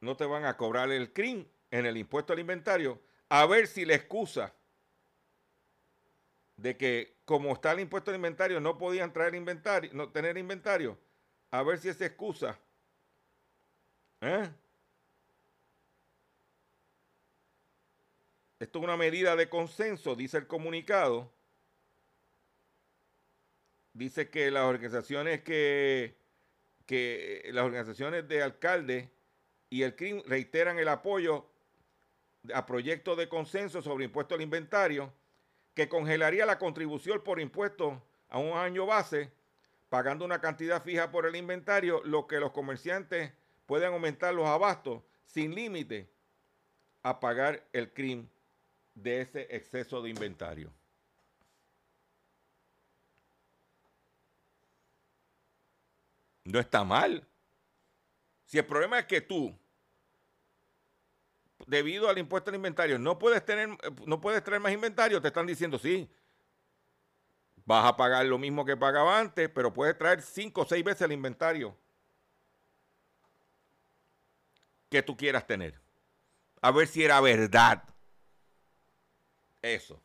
no 0.00 0.16
te 0.16 0.24
van 0.24 0.44
a 0.44 0.56
cobrar 0.56 0.92
el 0.92 1.12
CRIM 1.12 1.48
en 1.72 1.84
el 1.84 1.96
impuesto 1.96 2.32
al 2.32 2.38
inventario, 2.38 3.02
a 3.28 3.44
ver 3.46 3.66
si 3.66 3.84
la 3.84 3.96
excusa 3.96 4.54
de 6.56 6.76
que 6.76 7.16
como 7.24 7.52
está 7.52 7.72
el 7.72 7.80
impuesto 7.80 8.10
al 8.10 8.16
inventario 8.16 8.60
no 8.60 8.78
podían 8.78 9.12
traer 9.12 9.34
inventario, 9.34 9.90
no 9.92 10.10
tener 10.10 10.38
inventario, 10.38 10.98
a 11.50 11.62
ver 11.62 11.78
si 11.78 11.88
esa 11.88 12.06
excusa 12.06 12.58
¿eh? 14.20 14.50
Esto 18.58 18.78
es 18.78 18.84
una 18.84 18.96
medida 18.96 19.36
de 19.36 19.48
consenso, 19.48 20.14
dice 20.14 20.38
el 20.38 20.46
comunicado. 20.46 21.32
Dice 23.92 24.30
que 24.30 24.50
las 24.50 24.64
organizaciones 24.64 25.42
que, 25.42 26.16
que 26.86 27.50
las 27.52 27.64
organizaciones 27.64 28.26
de 28.26 28.42
alcaldes 28.42 29.10
y 29.70 29.82
el 29.82 29.94
CRIM 29.94 30.22
reiteran 30.26 30.78
el 30.78 30.88
apoyo 30.88 31.46
a 32.52 32.66
proyectos 32.66 33.16
de 33.18 33.28
consenso 33.28 33.82
sobre 33.82 34.06
impuesto 34.06 34.34
al 34.34 34.40
inventario 34.40 35.12
que 35.74 35.88
congelaría 35.88 36.46
la 36.46 36.58
contribución 36.58 37.22
por 37.22 37.40
impuestos 37.40 37.98
a 38.28 38.38
un 38.38 38.56
año 38.56 38.86
base, 38.86 39.32
pagando 39.88 40.24
una 40.24 40.40
cantidad 40.40 40.82
fija 40.82 41.10
por 41.10 41.26
el 41.26 41.36
inventario, 41.36 42.02
lo 42.04 42.26
que 42.26 42.40
los 42.40 42.52
comerciantes 42.52 43.32
pueden 43.66 43.92
aumentar 43.92 44.34
los 44.34 44.46
abastos 44.46 45.02
sin 45.26 45.54
límite 45.54 46.08
a 47.02 47.20
pagar 47.20 47.66
el 47.72 47.92
CRIM 47.92 48.28
de 48.94 49.20
ese 49.20 49.48
exceso 49.54 50.00
de 50.00 50.10
inventario. 50.10 50.72
No 56.44 56.60
está 56.60 56.84
mal. 56.84 57.26
Si 58.44 58.58
el 58.58 58.66
problema 58.66 58.98
es 58.98 59.06
que 59.06 59.20
tú, 59.20 59.56
debido 61.66 62.08
al 62.08 62.18
impuesto 62.18 62.50
al 62.50 62.56
inventario, 62.56 62.98
no 62.98 63.18
puedes 63.18 63.44
tener, 63.44 63.70
no 64.06 64.20
puedes 64.20 64.42
traer 64.42 64.60
más 64.60 64.72
inventario, 64.72 65.20
te 65.20 65.28
están 65.28 65.46
diciendo 65.46 65.78
sí. 65.78 66.10
Vas 67.64 67.86
a 67.86 67.96
pagar 67.96 68.26
lo 68.26 68.38
mismo 68.38 68.64
que 68.64 68.76
pagaba 68.76 69.18
antes, 69.18 69.48
pero 69.48 69.72
puedes 69.72 69.96
traer 69.96 70.20
cinco 70.20 70.62
o 70.62 70.66
seis 70.66 70.84
veces 70.84 71.02
el 71.02 71.12
inventario 71.12 71.76
que 74.90 75.02
tú 75.02 75.16
quieras 75.16 75.46
tener. 75.46 75.80
A 76.60 76.70
ver 76.70 76.86
si 76.86 77.04
era 77.04 77.20
verdad 77.20 77.82
eso. 79.62 80.00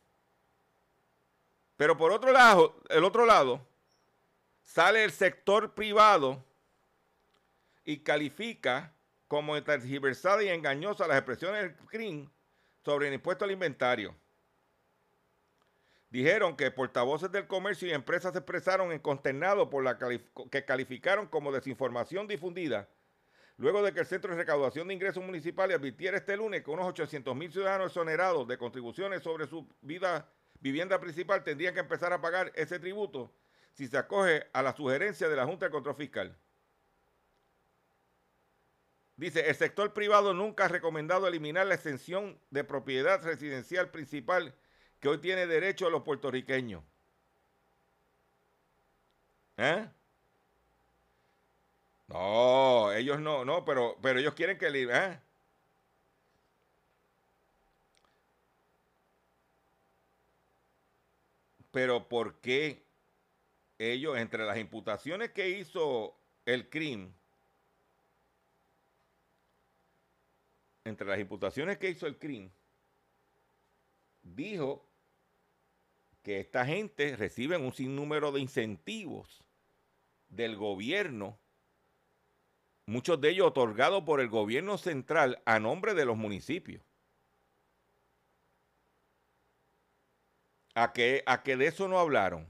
Pero 1.76 1.96
por 1.96 2.12
otro 2.12 2.32
lado, 2.32 2.80
el 2.88 3.04
otro 3.04 3.24
lado, 3.24 3.66
sale 4.64 5.04
el 5.04 5.12
sector 5.12 5.74
privado 5.74 6.44
y 7.84 7.98
califica 7.98 8.92
como 9.30 9.62
tergiversada 9.62 10.42
y 10.42 10.48
engañosa 10.48 11.06
las 11.06 11.18
expresiones 11.18 11.62
del 11.62 11.76
CRIM 11.86 12.28
sobre 12.84 13.06
el 13.06 13.14
impuesto 13.14 13.44
al 13.44 13.52
inventario. 13.52 14.16
Dijeron 16.08 16.56
que 16.56 16.72
portavoces 16.72 17.30
del 17.30 17.46
comercio 17.46 17.86
y 17.86 17.92
empresas 17.92 18.32
se 18.32 18.40
expresaron 18.40 18.90
en 18.90 18.98
consternado 18.98 19.70
por 19.70 19.84
la 19.84 19.96
que 19.96 20.64
calificaron 20.64 21.28
como 21.28 21.52
desinformación 21.52 22.26
difundida 22.26 22.88
luego 23.56 23.84
de 23.84 23.92
que 23.92 24.00
el 24.00 24.06
Centro 24.06 24.32
de 24.32 24.38
Recaudación 24.38 24.88
de 24.88 24.94
Ingresos 24.94 25.22
Municipales 25.22 25.76
advirtiera 25.76 26.16
este 26.16 26.36
lunes 26.36 26.64
que 26.64 26.70
unos 26.72 26.88
800 26.88 27.36
mil 27.36 27.52
ciudadanos 27.52 27.92
exonerados 27.92 28.48
de 28.48 28.58
contribuciones 28.58 29.22
sobre 29.22 29.46
su 29.46 29.68
vida, 29.80 30.28
vivienda 30.58 30.98
principal 30.98 31.44
tendrían 31.44 31.74
que 31.74 31.80
empezar 31.80 32.12
a 32.12 32.20
pagar 32.20 32.50
ese 32.56 32.80
tributo 32.80 33.32
si 33.74 33.86
se 33.86 33.96
acoge 33.96 34.48
a 34.52 34.60
la 34.62 34.74
sugerencia 34.74 35.28
de 35.28 35.36
la 35.36 35.46
Junta 35.46 35.66
de 35.66 35.70
Control 35.70 35.94
Fiscal. 35.94 36.36
Dice, 39.20 39.50
el 39.50 39.54
sector 39.54 39.92
privado 39.92 40.32
nunca 40.32 40.64
ha 40.64 40.68
recomendado 40.68 41.28
eliminar 41.28 41.66
la 41.66 41.74
exención 41.74 42.40
de 42.48 42.64
propiedad 42.64 43.22
residencial 43.22 43.90
principal 43.90 44.54
que 44.98 45.08
hoy 45.08 45.18
tiene 45.18 45.46
derecho 45.46 45.86
a 45.86 45.90
los 45.90 46.04
puertorriqueños. 46.04 46.82
¿Eh? 49.58 49.86
No, 52.08 52.92
ellos 52.92 53.20
no, 53.20 53.44
no, 53.44 53.62
pero, 53.66 53.98
pero 54.00 54.20
ellos 54.20 54.32
quieren 54.32 54.56
que. 54.56 54.68
¿eh? 54.68 55.20
Pero 61.70 62.08
¿por 62.08 62.40
qué 62.40 62.82
ellos, 63.78 64.16
entre 64.16 64.46
las 64.46 64.56
imputaciones 64.56 65.32
que 65.32 65.50
hizo 65.50 66.16
el 66.46 66.70
crimen, 66.70 67.19
entre 70.90 71.06
las 71.06 71.18
imputaciones 71.18 71.78
que 71.78 71.90
hizo 71.90 72.06
el 72.06 72.18
crimen, 72.18 72.52
dijo 74.22 74.86
que 76.22 76.40
esta 76.40 76.66
gente 76.66 77.16
recibe 77.16 77.56
un 77.56 77.72
sinnúmero 77.72 78.30
de 78.32 78.40
incentivos 78.40 79.42
del 80.28 80.56
gobierno 80.56 81.38
muchos 82.90 83.20
de 83.20 83.30
ellos 83.30 83.46
otorgados 83.46 84.02
por 84.02 84.20
el 84.20 84.28
gobierno 84.28 84.76
central 84.76 85.40
a 85.44 85.60
nombre 85.60 85.94
de 85.94 86.04
los 86.04 86.16
municipios. 86.16 86.82
¿A 90.74 90.92
que, 90.92 91.22
a 91.26 91.42
de 91.42 91.66
eso 91.66 91.88
no 91.88 91.98
hablaron? 91.98 92.46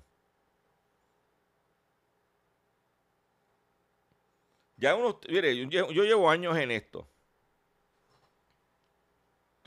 Ya 4.77 4.95
unos, 4.95 5.17
mire, 5.29 5.69
yo 5.69 6.05
llevo 6.05 6.31
años 6.31 6.57
en 6.57 6.71
esto. 6.71 7.07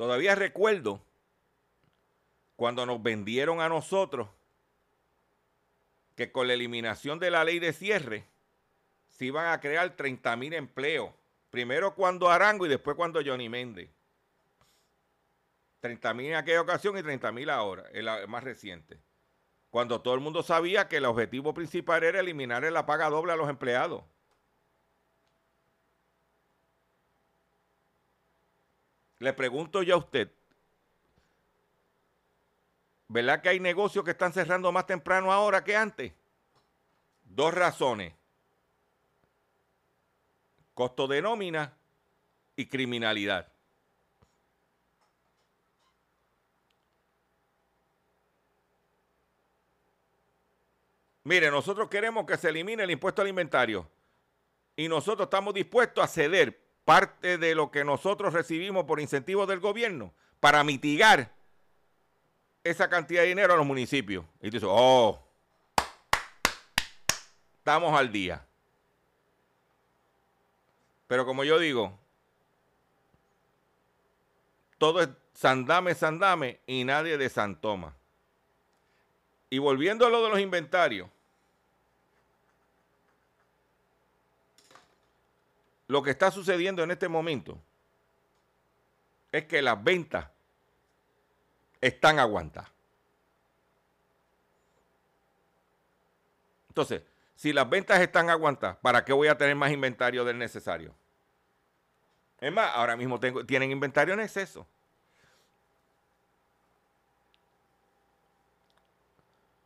Todavía 0.03 0.35
recuerdo 0.35 1.01
cuando 2.57 2.85
nos 2.85 3.01
vendieron 3.01 3.61
a 3.61 3.69
nosotros 3.69 4.27
que 6.17 6.29
con 6.29 6.45
la 6.45 6.55
eliminación 6.55 7.19
de 7.19 7.31
la 7.31 7.45
ley 7.45 7.59
de 7.59 7.71
cierre, 7.71 8.25
se 9.07 9.23
iban 9.23 9.53
a 9.53 9.61
crear 9.61 9.95
30 9.95 10.35
mil 10.35 10.53
empleos. 10.55 11.09
Primero 11.49 11.95
cuando 11.95 12.29
Arango 12.29 12.65
y 12.65 12.69
después 12.69 12.97
cuando 12.97 13.21
Johnny 13.25 13.47
Méndez. 13.47 13.91
30 15.79 16.13
mil 16.15 16.25
en 16.25 16.35
aquella 16.35 16.59
ocasión 16.59 16.97
y 16.97 17.01
30 17.01 17.31
mil 17.31 17.49
ahora, 17.49 17.85
el 17.93 18.27
más 18.27 18.43
reciente. 18.43 18.99
Cuando 19.69 20.01
todo 20.01 20.15
el 20.15 20.19
mundo 20.19 20.43
sabía 20.43 20.89
que 20.89 20.97
el 20.97 21.05
objetivo 21.05 21.53
principal 21.53 22.03
era 22.03 22.19
eliminar 22.19 22.63
la 22.63 22.85
paga 22.85 23.09
doble 23.09 23.31
a 23.31 23.37
los 23.37 23.47
empleados. 23.47 24.03
Le 29.23 29.31
pregunto 29.31 29.81
yo 29.83 29.95
a 29.95 29.99
usted, 29.99 30.29
¿verdad 33.07 33.41
que 33.41 33.47
hay 33.47 33.59
negocios 33.61 34.03
que 34.03 34.11
están 34.11 34.33
cerrando 34.33 34.69
más 34.73 34.85
temprano 34.85 35.31
ahora 35.31 35.63
que 35.63 35.77
antes? 35.77 36.11
Dos 37.23 37.53
razones 37.53 38.13
costo 40.73 41.07
de 41.07 41.21
nómina 41.21 41.73
y 42.57 42.65
criminalidad. 42.65 43.49
Mire, 51.23 51.49
nosotros 51.49 51.87
queremos 51.87 52.25
que 52.25 52.35
se 52.35 52.49
elimine 52.49 52.83
el 52.83 52.91
impuesto 52.91 53.21
al 53.21 53.29
inventario 53.29 53.89
y 54.75 54.89
nosotros 54.89 55.27
estamos 55.27 55.53
dispuestos 55.53 56.03
a 56.03 56.07
ceder 56.07 56.62
parte 56.85 57.37
de 57.37 57.55
lo 57.55 57.71
que 57.71 57.83
nosotros 57.83 58.33
recibimos 58.33 58.85
por 58.85 58.99
incentivos 58.99 59.47
del 59.47 59.59
gobierno 59.59 60.13
para 60.39 60.63
mitigar 60.63 61.31
esa 62.63 62.89
cantidad 62.89 63.21
de 63.21 63.29
dinero 63.29 63.53
a 63.53 63.57
los 63.57 63.65
municipios. 63.65 64.25
Y 64.41 64.49
tú 64.49 64.57
dices, 64.57 64.69
oh, 64.71 65.21
estamos 67.57 67.97
al 67.97 68.11
día. 68.11 68.45
Pero 71.07 71.25
como 71.25 71.43
yo 71.43 71.59
digo, 71.59 71.97
todo 74.77 75.01
es 75.01 75.09
sandame, 75.33 75.95
sandame 75.95 76.59
y 76.65 76.83
nadie 76.83 77.17
de 77.17 77.29
Santoma. 77.29 77.95
Y 79.49 79.59
volviendo 79.59 80.07
a 80.07 80.09
lo 80.09 80.23
de 80.23 80.29
los 80.29 80.39
inventarios, 80.39 81.09
lo 85.87 86.01
que 86.01 86.11
está 86.11 86.31
sucediendo 86.31 86.83
en 86.83 86.91
este 86.91 87.07
momento 87.07 87.61
es 89.31 89.45
que 89.45 89.61
las 89.61 89.83
ventas 89.83 90.27
están 91.81 92.19
aguantadas. 92.19 92.71
Entonces, 96.69 97.03
si 97.35 97.53
las 97.53 97.69
ventas 97.69 97.99
están 97.99 98.29
aguantadas, 98.29 98.77
¿para 98.77 99.03
qué 99.03 99.13
voy 99.13 99.27
a 99.27 99.37
tener 99.37 99.55
más 99.55 99.71
inventario 99.71 100.23
del 100.23 100.37
necesario? 100.37 100.95
Es 102.39 102.51
más, 102.51 102.71
ahora 102.73 102.95
mismo 102.95 103.19
tienen 103.19 103.71
inventario 103.71 104.13
en 104.13 104.21
exceso. 104.21 104.67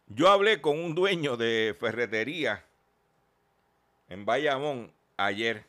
Yo 0.08 0.30
hablé 0.30 0.62
con 0.62 0.80
un 0.80 0.95
dueño 0.95 1.38
de 1.38 1.75
ferretería 1.80 2.63
en 4.10 4.25
Bayamón 4.25 4.91
ayer, 5.17 5.65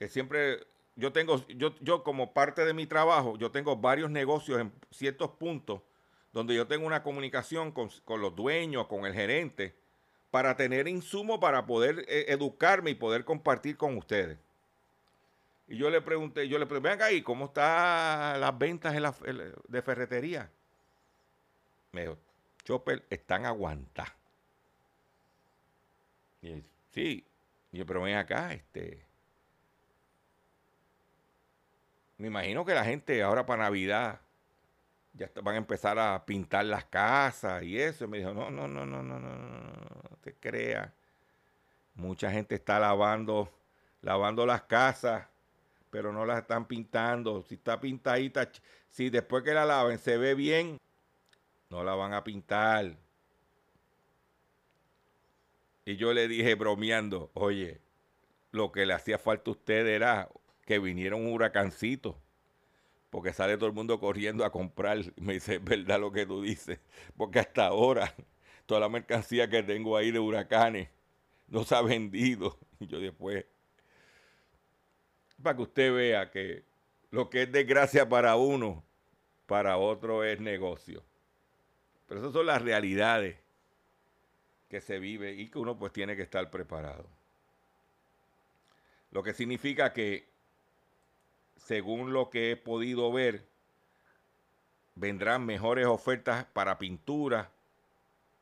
que 0.00 0.08
siempre 0.08 0.66
yo 0.96 1.12
tengo, 1.12 1.46
yo, 1.48 1.74
yo 1.80 2.02
como 2.02 2.32
parte 2.32 2.64
de 2.64 2.72
mi 2.72 2.86
trabajo, 2.86 3.36
yo 3.36 3.50
tengo 3.50 3.76
varios 3.76 4.10
negocios 4.10 4.58
en 4.58 4.72
ciertos 4.90 5.32
puntos 5.32 5.82
donde 6.32 6.54
yo 6.54 6.66
tengo 6.66 6.86
una 6.86 7.02
comunicación 7.02 7.70
con, 7.70 7.90
los 8.18 8.34
dueños, 8.34 8.86
con 8.86 9.04
el 9.04 9.12
gerente, 9.12 9.76
para 10.30 10.56
tener 10.56 10.88
insumo 10.88 11.38
para 11.38 11.66
poder 11.66 12.06
eh, 12.08 12.24
educarme 12.28 12.92
y 12.92 12.94
poder 12.94 13.26
compartir 13.26 13.76
con 13.76 13.98
ustedes. 13.98 14.38
Y 15.68 15.76
yo 15.76 15.90
le 15.90 16.00
pregunté, 16.00 16.48
yo 16.48 16.58
le 16.58 16.64
pregunté, 16.64 16.88
venga 16.88 17.04
ahí, 17.04 17.20
¿cómo 17.20 17.46
están 17.46 18.40
las 18.40 18.58
ventas 18.58 18.94
de 19.68 19.82
ferretería? 19.82 20.50
Me 21.92 22.02
dijo, 22.02 22.16
Chopper, 22.64 23.04
están 23.10 23.44
aguantadas. 23.44 24.14
Y 26.40 26.62
sí, 26.88 27.22
yo, 27.70 27.84
pero 27.84 28.00
ven 28.00 28.16
acá, 28.16 28.54
este. 28.54 29.09
Me 32.20 32.26
imagino 32.26 32.66
que 32.66 32.74
la 32.74 32.84
gente 32.84 33.22
ahora 33.22 33.46
para 33.46 33.62
Navidad 33.62 34.20
ya 35.14 35.30
van 35.42 35.54
a 35.54 35.58
empezar 35.58 35.98
a 35.98 36.22
pintar 36.26 36.66
las 36.66 36.84
casas 36.84 37.62
y 37.62 37.80
eso. 37.80 38.04
Y 38.04 38.08
me 38.08 38.18
dijo, 38.18 38.34
no, 38.34 38.50
no, 38.50 38.68
no, 38.68 38.84
no, 38.84 39.02
no, 39.02 39.18
no, 39.18 39.30
no, 39.38 40.16
te 40.20 40.34
creas. 40.34 40.92
Mucha 41.94 42.30
gente 42.30 42.56
está 42.56 42.78
lavando, 42.78 43.50
lavando 44.02 44.44
las 44.44 44.64
casas, 44.64 45.26
pero 45.88 46.12
no 46.12 46.26
las 46.26 46.40
están 46.40 46.66
pintando. 46.66 47.42
Si 47.42 47.54
está 47.54 47.80
pintadita, 47.80 48.50
si 48.90 49.08
después 49.08 49.42
que 49.42 49.54
la 49.54 49.64
laven 49.64 49.98
se 49.98 50.18
ve 50.18 50.34
bien, 50.34 50.76
no 51.70 51.82
la 51.82 51.94
van 51.94 52.12
a 52.12 52.22
pintar. 52.22 52.98
Y 55.86 55.96
yo 55.96 56.12
le 56.12 56.28
dije 56.28 56.54
bromeando, 56.54 57.30
oye, 57.32 57.80
lo 58.52 58.70
que 58.72 58.84
le 58.84 58.92
hacía 58.92 59.16
falta 59.16 59.50
a 59.50 59.52
usted 59.52 59.86
era 59.86 60.28
que 60.70 60.78
viniera 60.78 61.16
un 61.16 61.26
huracancito, 61.26 62.16
porque 63.10 63.32
sale 63.32 63.56
todo 63.56 63.66
el 63.66 63.72
mundo 63.72 63.98
corriendo 63.98 64.44
a 64.44 64.52
comprar. 64.52 64.98
Me 65.16 65.32
dice, 65.32 65.56
es 65.56 65.64
verdad 65.64 65.98
lo 65.98 66.12
que 66.12 66.26
tú 66.26 66.42
dices, 66.42 66.78
porque 67.16 67.40
hasta 67.40 67.66
ahora 67.66 68.14
toda 68.66 68.82
la 68.82 68.88
mercancía 68.88 69.50
que 69.50 69.64
tengo 69.64 69.96
ahí 69.96 70.12
de 70.12 70.20
huracanes 70.20 70.88
no 71.48 71.64
se 71.64 71.74
ha 71.74 71.82
vendido. 71.82 72.56
Y 72.78 72.86
yo 72.86 73.00
después, 73.00 73.46
para 75.42 75.56
que 75.56 75.62
usted 75.62 75.92
vea 75.92 76.30
que 76.30 76.62
lo 77.10 77.28
que 77.28 77.42
es 77.42 77.50
desgracia 77.50 78.08
para 78.08 78.36
uno, 78.36 78.84
para 79.46 79.76
otro 79.76 80.22
es 80.22 80.38
negocio. 80.38 81.02
Pero 82.06 82.20
esas 82.20 82.32
son 82.32 82.46
las 82.46 82.62
realidades 82.62 83.36
que 84.68 84.80
se 84.80 85.00
vive 85.00 85.32
y 85.32 85.48
que 85.48 85.58
uno 85.58 85.76
pues 85.76 85.92
tiene 85.92 86.14
que 86.14 86.22
estar 86.22 86.48
preparado. 86.48 87.08
Lo 89.10 89.24
que 89.24 89.34
significa 89.34 89.92
que, 89.92 90.29
según 91.64 92.12
lo 92.12 92.30
que 92.30 92.50
he 92.50 92.56
podido 92.56 93.12
ver, 93.12 93.44
vendrán 94.94 95.46
mejores 95.46 95.86
ofertas 95.86 96.44
para 96.46 96.78
pintura, 96.78 97.50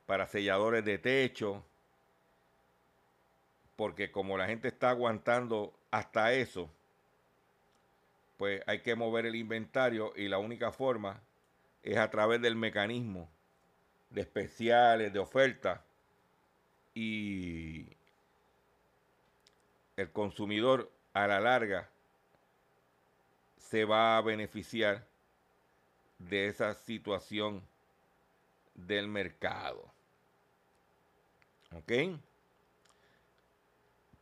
para 0.06 0.26
selladores 0.26 0.84
de 0.84 0.98
techo, 0.98 1.64
porque 3.76 4.10
como 4.10 4.38
la 4.38 4.46
gente 4.46 4.68
está 4.68 4.90
aguantando 4.90 5.72
hasta 5.90 6.32
eso, 6.32 6.70
pues 8.38 8.62
hay 8.66 8.80
que 8.80 8.94
mover 8.94 9.26
el 9.26 9.34
inventario 9.34 10.12
y 10.16 10.28
la 10.28 10.38
única 10.38 10.72
forma 10.72 11.20
es 11.82 11.96
a 11.96 12.10
través 12.10 12.40
del 12.40 12.56
mecanismo 12.56 13.28
de 14.10 14.22
especiales, 14.22 15.12
de 15.12 15.18
ofertas, 15.18 15.80
y 16.94 17.86
el 19.96 20.10
consumidor 20.10 20.90
a 21.12 21.26
la 21.26 21.40
larga 21.40 21.88
se 23.70 23.84
va 23.84 24.16
a 24.16 24.22
beneficiar 24.22 25.06
de 26.18 26.48
esa 26.48 26.74
situación 26.74 27.62
del 28.74 29.08
mercado. 29.08 29.84
¿Ok? 31.72 31.92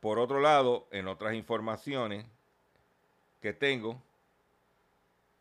Por 0.01 0.19
otro 0.19 0.41
lado, 0.41 0.87
en 0.91 1.07
otras 1.07 1.33
informaciones 1.33 2.25
que 3.41 3.53
tengo, 3.53 4.01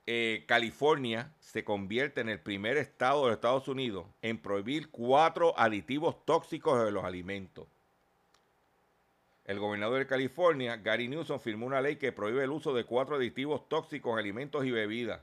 eh, 0.07 0.45
California 0.47 1.33
se 1.40 1.64
convierte 1.64 2.21
en 2.21 2.29
el 2.29 2.38
primer 2.38 2.77
estado 2.77 3.27
de 3.27 3.33
Estados 3.33 3.66
Unidos 3.66 4.07
en 4.23 4.38
prohibir 4.38 4.88
cuatro 4.90 5.53
aditivos 5.59 6.25
tóxicos 6.25 6.85
de 6.85 6.92
los 6.92 7.05
alimentos. 7.05 7.66
El 9.46 9.59
gobernador 9.59 9.98
de 9.98 10.06
California, 10.06 10.76
Gary 10.76 11.09
Newsom, 11.09 11.40
firmó 11.40 11.66
una 11.66 11.80
ley 11.80 11.96
que 11.96 12.12
prohíbe 12.12 12.44
el 12.44 12.50
uso 12.50 12.74
de 12.74 12.85
cuatro 12.85 13.16
aditivos 13.16 13.68
tóxicos 13.68 14.12
en 14.12 14.18
alimentos 14.18 14.64
y 14.64 14.70
bebidas. 14.70 15.22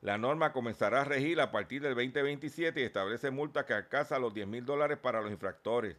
La 0.00 0.18
norma 0.18 0.52
comenzará 0.52 1.02
a 1.02 1.04
regir 1.04 1.40
a 1.40 1.52
partir 1.52 1.80
del 1.82 1.94
2027 1.94 2.80
y 2.80 2.84
establece 2.84 3.30
multas 3.30 3.64
que 3.66 3.74
alcanzan 3.74 4.22
los 4.22 4.34
10 4.34 4.46
mil 4.46 4.64
dólares 4.64 4.98
para 4.98 5.20
los 5.20 5.30
infractores. 5.30 5.96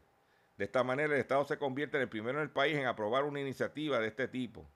De 0.58 0.65
esta 0.65 0.84
manera, 0.84 1.13
el 1.13 1.19
Estado 1.19 1.45
se 1.45 1.58
convierte 1.58 1.97
en 1.97 2.03
el 2.03 2.10
primero 2.10 2.39
en 2.39 2.43
el 2.43 2.51
país 2.51 2.75
en 2.75 2.86
aprobar 2.86 3.23
una 3.23 3.39
iniciativa 3.39 3.99
de 3.99 4.08
este 4.08 4.27
tipo 4.27 4.67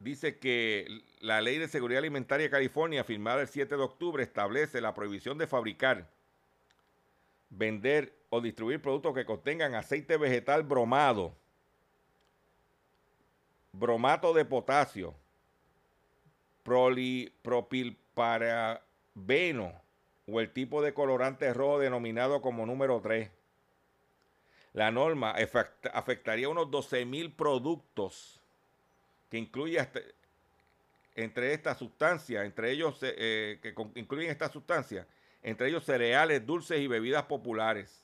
dice 0.00 0.38
que 0.38 1.02
la 1.20 1.40
Ley 1.40 1.58
de 1.58 1.68
Seguridad 1.68 1.98
Alimentaria 1.98 2.44
de 2.44 2.50
California, 2.50 3.04
firmada 3.04 3.42
el 3.42 3.48
7 3.48 3.76
de 3.76 3.82
octubre, 3.82 4.22
establece 4.22 4.80
la 4.80 4.94
prohibición 4.94 5.38
de 5.38 5.46
fabricar, 5.46 6.08
vender 7.50 8.18
o 8.30 8.40
distribuir 8.40 8.82
productos 8.82 9.14
que 9.14 9.24
contengan 9.24 9.74
aceite 9.74 10.16
vegetal 10.16 10.62
bromado, 10.62 11.34
bromato 13.72 14.32
de 14.34 14.44
potasio, 14.44 15.14
propilparabeno 17.42 19.72
o 20.26 20.40
el 20.40 20.52
tipo 20.52 20.82
de 20.82 20.92
colorante 20.92 21.52
rojo 21.54 21.78
denominado 21.78 22.42
como 22.42 22.66
número 22.66 23.00
3. 23.00 23.30
La 24.74 24.90
norma 24.90 25.34
afectaría 25.94 26.48
unos 26.48 26.70
12 26.70 27.06
mil 27.06 27.32
productos 27.32 28.42
que 29.30 29.38
incluye 29.38 29.78
entre 31.14 31.54
estas 31.54 31.78
sustancias, 31.78 32.44
entre 32.44 32.70
ellos 32.70 32.98
eh, 33.02 33.58
que 33.62 33.74
incluyen 33.94 34.30
estas 34.30 34.52
sustancias, 34.52 35.06
entre 35.48 35.68
ellos 35.68 35.82
cereales, 35.82 36.44
dulces 36.44 36.78
y 36.78 36.86
bebidas 36.86 37.24
populares. 37.24 38.02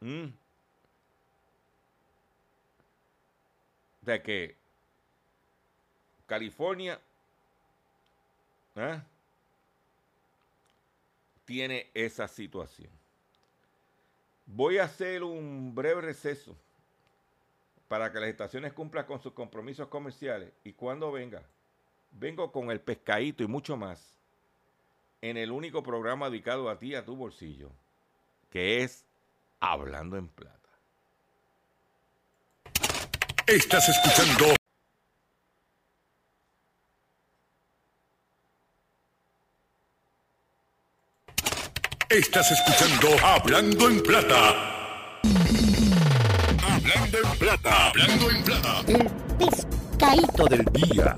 Mm. 0.00 0.28
De 4.00 4.22
que 4.22 4.56
California 6.26 6.98
¿eh? 8.74 9.02
tiene 11.44 11.90
esa 11.92 12.26
situación. 12.26 12.90
Voy 14.46 14.78
a 14.78 14.84
hacer 14.84 15.22
un 15.22 15.74
breve 15.74 16.00
receso 16.00 16.56
para 17.86 18.10
que 18.10 18.18
las 18.18 18.30
estaciones 18.30 18.72
cumplan 18.72 19.04
con 19.04 19.20
sus 19.20 19.34
compromisos 19.34 19.88
comerciales 19.88 20.50
y 20.64 20.72
cuando 20.72 21.12
venga, 21.12 21.42
vengo 22.12 22.52
con 22.52 22.70
el 22.70 22.80
pescadito 22.80 23.42
y 23.42 23.46
mucho 23.46 23.76
más 23.76 24.18
en 25.20 25.36
el 25.36 25.50
único 25.50 25.82
programa 25.82 26.28
dedicado 26.30 26.68
a 26.68 26.78
ti, 26.78 26.94
a 26.94 27.04
tu 27.04 27.16
bolsillo, 27.16 27.70
que 28.50 28.82
es 28.82 29.04
Hablando 29.60 30.16
en 30.16 30.28
Plata. 30.28 30.58
Estás 33.46 33.88
escuchando 33.88 34.54
Estás 42.08 42.50
escuchando 42.50 43.08
Hablando 43.24 43.88
en 43.88 44.02
Plata. 44.02 45.20
Hablando 46.62 47.18
en 47.18 47.38
Plata. 47.38 47.88
Hablando 47.88 48.30
en 48.30 48.44
Plata. 48.44 48.80
El 48.86 49.10
pescadito 49.38 50.44
del 50.44 50.64
día. 50.72 51.16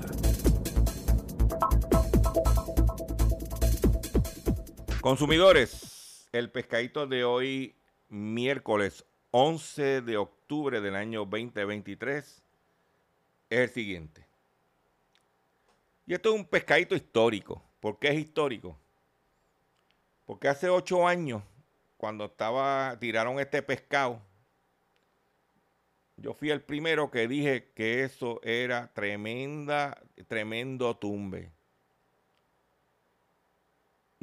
Consumidores, 5.05 6.27
el 6.31 6.49
pescadito 6.49 7.05
de 7.05 7.23
hoy, 7.23 7.75
miércoles 8.09 9.05
11 9.29 10.01
de 10.01 10.17
octubre 10.17 10.81
del 10.81 10.95
año 10.95 11.25
2023, 11.25 12.25
es 12.25 13.59
el 13.59 13.69
siguiente. 13.69 14.25
Y 16.07 16.15
esto 16.15 16.29
es 16.29 16.35
un 16.39 16.43
pescadito 16.43 16.95
histórico. 16.95 17.61
¿Por 17.79 17.99
qué 17.99 18.07
es 18.07 18.15
histórico? 18.15 18.75
Porque 20.25 20.47
hace 20.47 20.69
ocho 20.69 21.07
años, 21.07 21.43
cuando 21.97 22.25
estaba, 22.25 22.97
tiraron 22.99 23.39
este 23.39 23.61
pescado 23.61 24.19
Yo 26.17 26.33
fui 26.33 26.49
el 26.49 26.63
primero 26.63 27.11
que 27.11 27.27
dije 27.27 27.69
que 27.75 28.03
eso 28.03 28.41
era 28.41 28.91
tremenda, 28.91 30.01
tremendo 30.27 30.97
tumbe. 30.97 31.54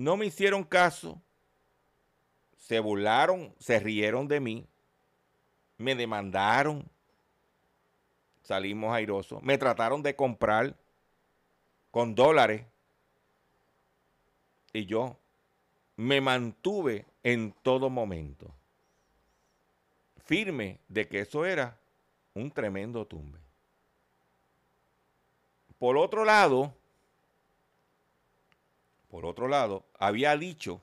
No 0.02 0.16
me 0.16 0.26
hicieron 0.26 0.64
caso, 0.64 1.22
se 2.56 2.80
burlaron, 2.80 3.54
se 3.60 3.78
rieron 3.78 4.26
de 4.26 4.40
mí, 4.40 4.66
me 5.78 5.94
demandaron, 5.94 6.90
salimos 8.42 8.92
airosos, 8.92 9.40
me 9.44 9.56
trataron 9.58 10.02
de 10.02 10.16
comprar 10.16 10.74
con 11.92 12.16
dólares 12.16 12.66
y 14.72 14.86
yo 14.86 15.16
me 15.94 16.20
mantuve 16.20 17.06
en 17.22 17.52
todo 17.62 17.88
momento 17.88 18.52
firme 20.24 20.80
de 20.88 21.06
que 21.06 21.20
eso 21.20 21.46
era 21.46 21.78
un 22.34 22.50
tremendo 22.50 23.06
tumbe. 23.06 23.38
Por 25.78 25.96
otro 25.96 26.24
lado, 26.24 26.74
por 29.12 29.26
otro 29.26 29.46
lado, 29.46 29.84
había 29.98 30.34
dicho 30.38 30.80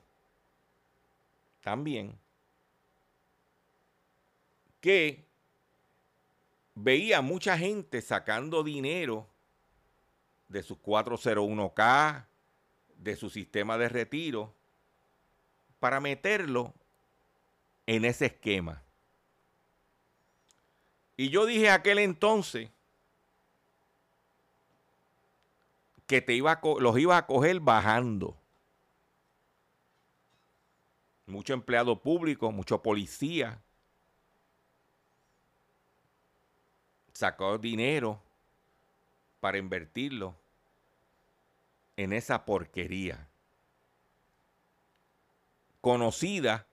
también 1.62 2.16
que 4.80 5.24
veía 6.76 7.22
mucha 7.22 7.58
gente 7.58 8.00
sacando 8.00 8.62
dinero 8.62 9.26
de 10.46 10.62
sus 10.62 10.78
401k, 10.78 12.24
de 12.98 13.16
su 13.16 13.30
sistema 13.30 13.76
de 13.76 13.88
retiro, 13.88 14.54
para 15.80 15.98
meterlo 15.98 16.72
en 17.84 18.04
ese 18.04 18.26
esquema. 18.26 18.80
Y 21.16 21.30
yo 21.30 21.46
dije 21.46 21.68
aquel 21.68 21.98
entonces 21.98 22.70
que 26.10 26.20
te 26.20 26.34
iba 26.34 26.60
los 26.80 26.98
iba 26.98 27.16
a 27.16 27.24
coger 27.24 27.60
bajando. 27.60 28.36
Mucho 31.24 31.54
empleado 31.54 32.02
público, 32.02 32.50
mucho 32.50 32.82
policía. 32.82 33.62
Sacó 37.12 37.58
dinero 37.58 38.20
para 39.38 39.58
invertirlo 39.58 40.34
en 41.96 42.12
esa 42.12 42.44
porquería. 42.44 43.28
Conocida 45.80 46.66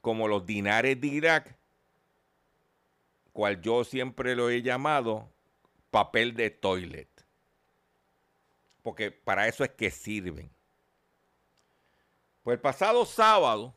como 0.00 0.28
los 0.28 0.46
dinares 0.46 1.00
de 1.00 1.08
Irak 1.08 1.56
cual 3.32 3.60
yo 3.60 3.82
siempre 3.82 4.36
lo 4.36 4.48
he 4.48 4.62
llamado 4.62 5.28
papel 5.90 6.36
de 6.36 6.50
toilet. 6.50 7.09
Porque 8.82 9.10
para 9.10 9.48
eso 9.48 9.64
es 9.64 9.70
que 9.70 9.90
sirven. 9.90 10.50
Pues 12.42 12.54
el 12.54 12.60
pasado 12.60 13.04
sábado 13.04 13.74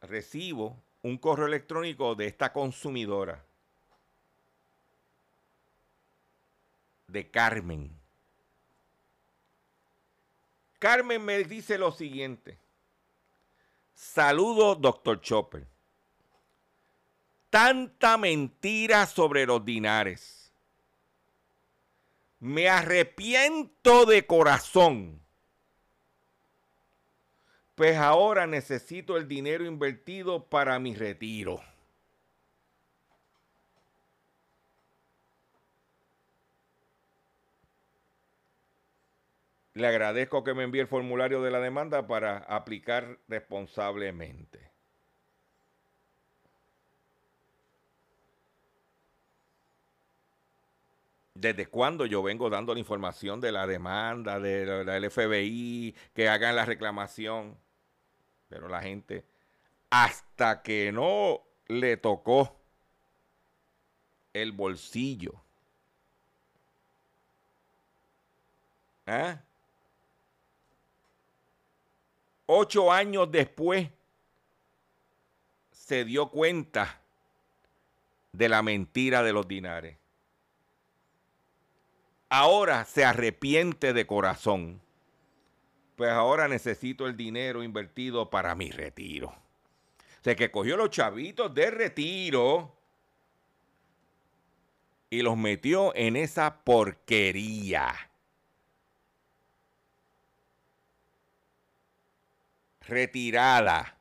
recibo 0.00 0.82
un 1.02 1.18
correo 1.18 1.46
electrónico 1.46 2.14
de 2.14 2.26
esta 2.26 2.52
consumidora, 2.52 3.44
de 7.08 7.30
Carmen. 7.30 7.90
Carmen 10.78 11.24
me 11.24 11.42
dice 11.44 11.78
lo 11.78 11.92
siguiente. 11.92 12.58
Saludo, 13.94 14.74
doctor 14.74 15.20
Chopper 15.20 15.66
tanta 17.54 18.18
mentira 18.18 19.06
sobre 19.06 19.46
los 19.46 19.64
dinares. 19.64 20.43
Me 22.44 22.68
arrepiento 22.68 24.04
de 24.04 24.26
corazón. 24.26 25.22
Pues 27.74 27.96
ahora 27.96 28.46
necesito 28.46 29.16
el 29.16 29.26
dinero 29.26 29.64
invertido 29.64 30.44
para 30.50 30.78
mi 30.78 30.94
retiro. 30.94 31.62
Le 39.72 39.86
agradezco 39.86 40.44
que 40.44 40.52
me 40.52 40.64
envíe 40.64 40.80
el 40.80 40.86
formulario 40.86 41.40
de 41.40 41.50
la 41.50 41.60
demanda 41.60 42.06
para 42.06 42.36
aplicar 42.36 43.20
responsablemente. 43.26 44.73
Desde 51.34 51.66
cuándo 51.66 52.06
yo 52.06 52.22
vengo 52.22 52.48
dando 52.48 52.72
la 52.72 52.80
información 52.80 53.40
de 53.40 53.50
la 53.50 53.66
demanda, 53.66 54.38
de 54.38 54.64
la, 54.64 54.84
del 54.84 55.10
FBI, 55.10 55.94
que 56.14 56.28
hagan 56.28 56.54
la 56.54 56.64
reclamación. 56.64 57.56
Pero 58.48 58.68
la 58.68 58.80
gente, 58.80 59.24
hasta 59.90 60.62
que 60.62 60.92
no 60.92 61.42
le 61.66 61.96
tocó 61.96 62.56
el 64.32 64.52
bolsillo. 64.52 65.34
¿eh? 69.06 69.36
Ocho 72.46 72.92
años 72.92 73.30
después 73.30 73.88
se 75.72 76.04
dio 76.04 76.30
cuenta 76.30 77.00
de 78.32 78.48
la 78.48 78.62
mentira 78.62 79.22
de 79.22 79.32
los 79.32 79.48
dinares 79.48 80.03
ahora 82.38 82.84
se 82.84 83.04
arrepiente 83.04 83.92
de 83.92 84.06
corazón. 84.06 84.80
Pues 85.96 86.10
ahora 86.10 86.48
necesito 86.48 87.06
el 87.06 87.16
dinero 87.16 87.62
invertido 87.62 88.28
para 88.28 88.54
mi 88.54 88.70
retiro. 88.70 89.28
O 89.28 90.24
sea, 90.24 90.34
que 90.34 90.50
cogió 90.50 90.76
los 90.76 90.90
chavitos 90.90 91.54
de 91.54 91.70
retiro 91.70 92.74
y 95.10 95.22
los 95.22 95.36
metió 95.36 95.94
en 95.94 96.16
esa 96.16 96.64
porquería. 96.64 97.94
Retirada, 102.80 103.96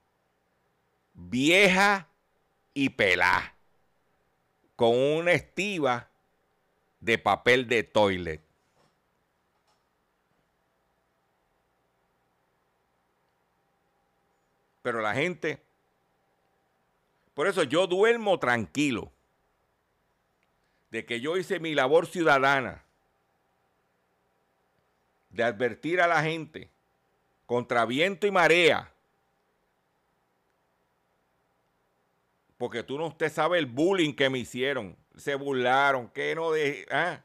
vieja 1.13 2.08
y 2.74 2.89
pelá, 2.89 3.54
con 4.76 4.98
una 4.98 5.34
estiva 5.34 6.10
de 7.03 7.17
papel 7.17 7.67
de 7.67 7.83
toilet. 7.83 8.41
Pero 14.81 15.01
la 15.01 15.13
gente, 15.13 15.61
por 17.33 17.47
eso 17.47 17.63
yo 17.63 17.87
duermo 17.87 18.39
tranquilo 18.39 19.11
de 20.91 21.05
que 21.05 21.19
yo 21.19 21.35
hice 21.35 21.59
mi 21.59 21.75
labor 21.75 22.07
ciudadana 22.07 22.83
de 25.29 25.43
advertir 25.43 25.99
a 25.99 26.07
la 26.07 26.23
gente 26.23 26.69
contra 27.45 27.85
viento 27.85 28.27
y 28.27 28.31
marea. 28.31 28.93
Porque 32.57 32.81
tú 32.81 32.97
no 32.97 33.07
usted 33.07 33.31
sabe 33.31 33.59
el 33.59 33.65
bullying 33.65 34.13
que 34.13 34.29
me 34.29 34.39
hicieron 34.39 35.02
se 35.17 35.36
burlaron, 35.36 36.10
que 36.10 36.36
no 36.36 36.52
de... 36.52 36.88
¿ah? 36.91 37.21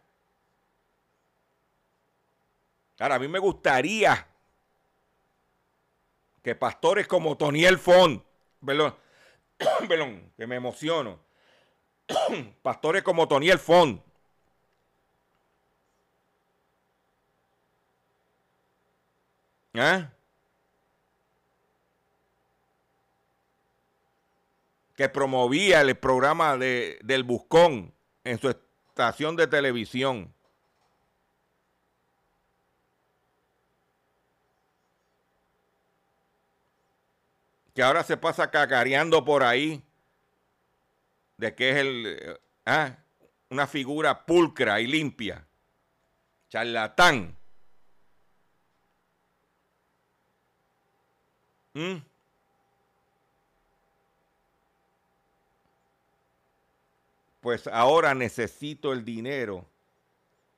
Ahora, 2.99 3.15
a 3.15 3.19
mí 3.19 3.29
me 3.29 3.39
gustaría 3.39 4.27
que 6.43 6.55
pastores 6.55 7.07
como 7.07 7.37
Toniel 7.37 7.79
Font, 7.79 8.25
perdón, 8.65 8.97
perdón, 9.89 10.33
que 10.37 10.47
me 10.47 10.57
emociono, 10.57 11.21
pastores 12.63 13.03
como 13.03 13.29
Toniel 13.29 13.59
Font, 13.59 14.03
¿ah? 19.75 20.11
Que 24.99 25.09
promovía 25.09 25.81
el 25.81 25.97
programa 25.97 26.57
de, 26.57 26.99
del 27.05 27.23
Buscón 27.23 27.95
en 28.25 28.37
su 28.41 28.49
estación 28.49 29.37
de 29.37 29.47
televisión. 29.47 30.35
Que 37.73 37.81
ahora 37.81 38.03
se 38.03 38.17
pasa 38.17 38.51
cacareando 38.51 39.25
por 39.25 39.45
ahí 39.45 39.85
de 41.37 41.55
que 41.55 41.71
es 41.71 41.77
el, 41.77 42.41
ah, 42.67 42.97
una 43.51 43.69
figura 43.69 44.27
pulcra 44.27 44.81
y 44.81 44.89
limpia. 44.89 45.47
Charlatán. 46.49 47.37
¿Mm? 51.75 51.99
Pues 57.41 57.67
ahora 57.67 58.15
necesito 58.15 58.93
el 58.93 59.05
dinero 59.05 59.65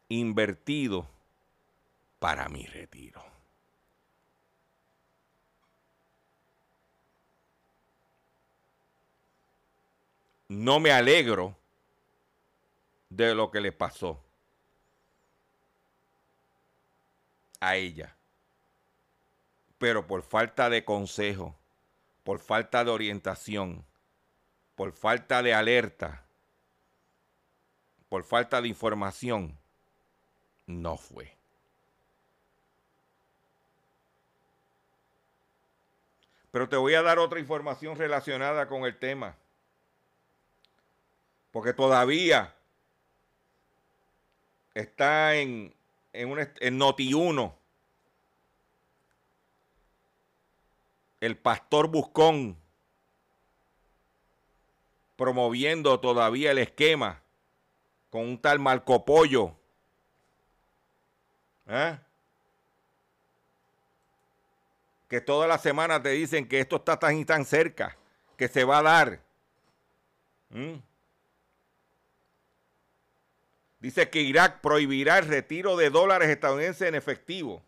invertido 0.08 1.06
para 2.18 2.48
mi 2.48 2.66
retiro. 2.66 3.22
No 10.48 10.80
me 10.80 10.90
alegro 10.90 11.56
de 13.08 13.34
lo 13.34 13.50
que 13.50 13.60
le 13.60 13.70
pasó 13.72 14.20
a 17.60 17.76
ella. 17.76 18.16
Pero 19.78 20.06
por 20.06 20.22
falta 20.22 20.68
de 20.68 20.84
consejo, 20.84 21.54
por 22.24 22.40
falta 22.40 22.84
de 22.84 22.90
orientación, 22.90 23.84
por 24.74 24.92
falta 24.92 25.42
de 25.42 25.54
alerta, 25.54 26.24
por 28.10 28.24
falta 28.24 28.60
de 28.60 28.66
información, 28.66 29.56
no 30.66 30.96
fue. 30.96 31.32
Pero 36.50 36.68
te 36.68 36.76
voy 36.76 36.94
a 36.94 37.02
dar 37.02 37.20
otra 37.20 37.38
información 37.38 37.96
relacionada 37.96 38.66
con 38.66 38.84
el 38.84 38.98
tema. 38.98 39.36
Porque 41.52 41.72
todavía 41.72 42.52
está 44.74 45.36
en, 45.36 45.72
en, 46.12 46.30
un, 46.30 46.48
en 46.60 46.78
Noti 46.78 47.14
1 47.14 47.56
el 51.20 51.36
pastor 51.36 51.86
Buscón 51.88 52.56
promoviendo 55.16 56.00
todavía 56.00 56.50
el 56.50 56.58
esquema 56.58 57.22
con 58.10 58.22
un 58.22 58.40
tal 58.40 58.58
Marco 58.58 59.04
Pollo. 59.04 59.56
¿Eh? 61.66 61.98
Que 65.08 65.20
toda 65.20 65.46
la 65.46 65.58
semana 65.58 66.02
te 66.02 66.10
dicen 66.10 66.48
que 66.48 66.60
esto 66.60 66.76
está 66.76 66.98
tan 66.98 67.16
y 67.16 67.24
tan 67.24 67.44
cerca, 67.44 67.96
que 68.36 68.48
se 68.48 68.64
va 68.64 68.78
a 68.78 68.82
dar. 68.82 69.20
¿Mm? 70.50 70.74
Dice 73.78 74.10
que 74.10 74.20
Irak 74.20 74.60
prohibirá 74.60 75.18
el 75.18 75.26
retiro 75.26 75.76
de 75.76 75.90
dólares 75.90 76.28
estadounidenses 76.28 76.86
en 76.86 76.94
efectivo. 76.94 77.62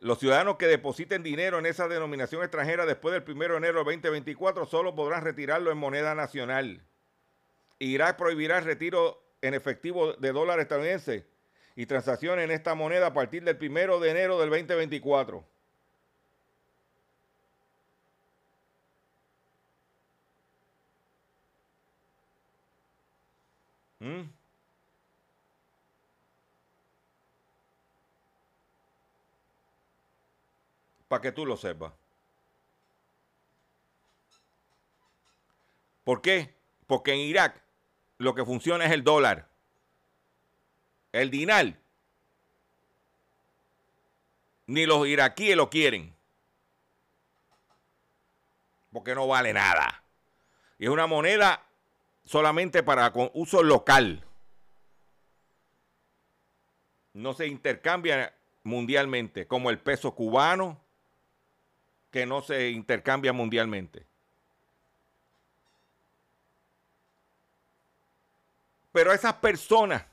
Los 0.00 0.18
ciudadanos 0.18 0.56
que 0.56 0.66
depositen 0.66 1.22
dinero 1.22 1.58
en 1.58 1.66
esa 1.66 1.86
denominación 1.86 2.42
extranjera 2.42 2.86
después 2.86 3.12
del 3.12 3.36
1 3.36 3.38
de 3.38 3.56
enero 3.56 3.84
del 3.84 3.84
2024 3.84 4.66
solo 4.66 4.94
podrán 4.94 5.22
retirarlo 5.22 5.70
en 5.70 5.78
moneda 5.78 6.14
nacional. 6.14 6.82
Irak 7.86 8.16
prohibirá 8.16 8.58
el 8.58 8.64
retiro 8.64 9.22
en 9.40 9.54
efectivo 9.54 10.14
de 10.14 10.32
dólares 10.32 10.64
estadounidenses 10.64 11.24
y 11.76 11.86
transacciones 11.86 12.44
en 12.44 12.50
esta 12.50 12.74
moneda 12.74 13.08
a 13.08 13.12
partir 13.12 13.44
del 13.44 13.56
1 13.60 14.00
de 14.00 14.10
enero 14.10 14.38
del 14.40 14.50
2024. 14.50 15.44
¿Mm? 24.00 24.42
para 31.12 31.20
que 31.20 31.30
tú 31.30 31.44
lo 31.44 31.58
sepas. 31.58 31.92
¿Por 36.04 36.22
qué? 36.22 36.54
Porque 36.86 37.12
en 37.12 37.18
Irak 37.18 37.61
lo 38.22 38.34
que 38.34 38.44
funciona 38.44 38.84
es 38.84 38.92
el 38.92 39.02
dólar. 39.02 39.48
El 41.10 41.30
dinar. 41.30 41.74
Ni 44.66 44.86
los 44.86 45.06
iraquíes 45.06 45.56
lo 45.56 45.68
quieren. 45.68 46.14
Porque 48.92 49.14
no 49.14 49.26
vale 49.26 49.52
nada. 49.52 50.04
Y 50.78 50.84
es 50.84 50.90
una 50.90 51.06
moneda 51.06 51.66
solamente 52.24 52.82
para 52.82 53.12
uso 53.34 53.62
local. 53.62 54.24
No 57.14 57.34
se 57.34 57.46
intercambia 57.46 58.34
mundialmente, 58.62 59.46
como 59.46 59.68
el 59.70 59.78
peso 59.78 60.14
cubano, 60.14 60.80
que 62.10 62.24
no 62.24 62.40
se 62.40 62.70
intercambia 62.70 63.32
mundialmente. 63.32 64.06
Pero 68.92 69.12
esas 69.12 69.34
personas 69.34 70.04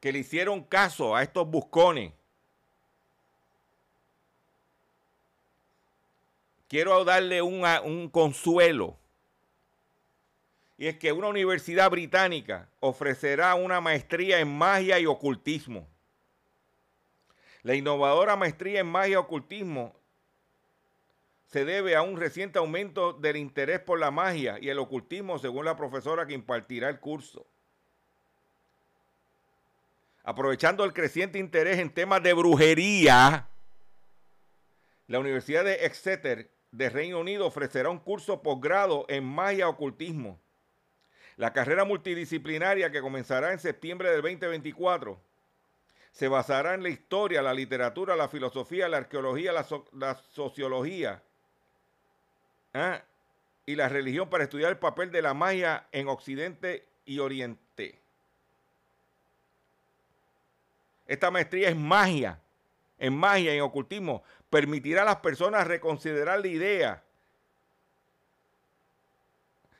que 0.00 0.12
le 0.12 0.20
hicieron 0.20 0.62
caso 0.62 1.16
a 1.16 1.24
estos 1.24 1.48
buscones, 1.48 2.12
quiero 6.68 7.04
darle 7.04 7.42
un 7.42 8.08
consuelo. 8.10 8.96
Y 10.76 10.86
es 10.86 10.96
que 10.96 11.10
una 11.10 11.26
universidad 11.26 11.90
británica 11.90 12.68
ofrecerá 12.78 13.56
una 13.56 13.80
maestría 13.80 14.38
en 14.38 14.56
magia 14.56 15.00
y 15.00 15.06
ocultismo. 15.06 15.88
La 17.64 17.74
innovadora 17.74 18.36
maestría 18.36 18.80
en 18.80 18.86
magia 18.86 19.14
y 19.14 19.16
ocultismo 19.16 19.97
se 21.48 21.64
debe 21.64 21.96
a 21.96 22.02
un 22.02 22.18
reciente 22.18 22.58
aumento 22.58 23.14
del 23.14 23.36
interés 23.36 23.80
por 23.80 23.98
la 23.98 24.10
magia 24.10 24.58
y 24.60 24.68
el 24.68 24.78
ocultismo, 24.78 25.38
según 25.38 25.64
la 25.64 25.76
profesora 25.76 26.26
que 26.26 26.34
impartirá 26.34 26.90
el 26.90 27.00
curso. 27.00 27.46
Aprovechando 30.22 30.84
el 30.84 30.92
creciente 30.92 31.38
interés 31.38 31.78
en 31.78 31.88
temas 31.88 32.22
de 32.22 32.34
brujería, 32.34 33.48
la 35.06 35.18
Universidad 35.18 35.64
de 35.64 35.86
Exeter 35.86 36.50
de 36.70 36.90
Reino 36.90 37.18
Unido 37.18 37.46
ofrecerá 37.46 37.88
un 37.88 37.98
curso 37.98 38.42
posgrado 38.42 39.06
en 39.08 39.24
magia 39.24 39.70
ocultismo. 39.70 40.38
La 41.36 41.54
carrera 41.54 41.84
multidisciplinaria 41.84 42.90
que 42.90 43.00
comenzará 43.00 43.52
en 43.52 43.58
septiembre 43.58 44.10
del 44.10 44.20
2024 44.20 45.18
se 46.10 46.28
basará 46.28 46.74
en 46.74 46.82
la 46.82 46.90
historia, 46.90 47.40
la 47.40 47.54
literatura, 47.54 48.16
la 48.16 48.28
filosofía, 48.28 48.86
la 48.88 48.98
arqueología, 48.98 49.52
la, 49.52 50.14
sociología 50.30 51.22
¿ah? 52.74 53.02
y 53.66 53.76
la 53.76 53.88
religión 53.88 54.30
para 54.30 54.44
estudiar 54.44 54.70
el 54.70 54.78
papel 54.78 55.10
de 55.10 55.22
la 55.22 55.34
magia 55.34 55.86
en 55.92 56.08
Occidente 56.08 56.86
y 57.04 57.18
Oriente. 57.18 58.00
Esta 61.06 61.30
maestría 61.30 61.68
es 61.68 61.76
magia, 61.76 62.40
en 62.98 63.16
magia, 63.16 63.54
en 63.54 63.62
ocultismo. 63.62 64.22
Permitirá 64.50 65.02
a 65.02 65.06
las 65.06 65.16
personas 65.16 65.66
reconsiderar 65.66 66.40
la 66.40 66.46
idea 66.46 67.04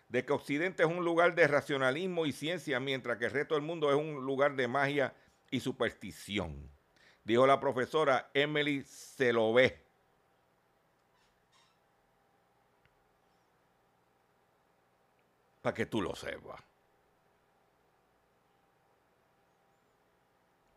de 0.08 0.24
que 0.24 0.32
Occidente 0.32 0.82
es 0.82 0.88
un 0.88 1.04
lugar 1.04 1.34
de 1.34 1.46
racionalismo 1.46 2.26
y 2.26 2.32
ciencia, 2.32 2.80
mientras 2.80 3.18
que 3.18 3.26
el 3.26 3.30
resto 3.30 3.54
del 3.54 3.64
mundo 3.64 3.90
es 3.90 3.96
un 3.96 4.24
lugar 4.24 4.56
de 4.56 4.68
magia 4.68 5.14
y 5.50 5.60
superstición, 5.60 6.70
dijo 7.24 7.46
la 7.46 7.60
profesora 7.60 8.30
Emily 8.34 8.82
Selové. 8.82 9.88
Para 15.68 15.76
que 15.76 15.84
tú 15.84 16.00
lo 16.00 16.14
sepas. 16.16 16.58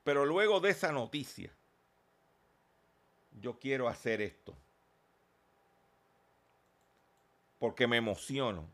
Pero 0.03 0.25
luego 0.25 0.59
de 0.59 0.71
esa 0.71 0.91
noticia, 0.91 1.49
yo 3.39 3.57
quiero 3.57 3.87
hacer 3.87 4.19
esto. 4.19 4.53
Porque 7.57 7.87
me 7.87 7.95
emociono. 7.95 8.67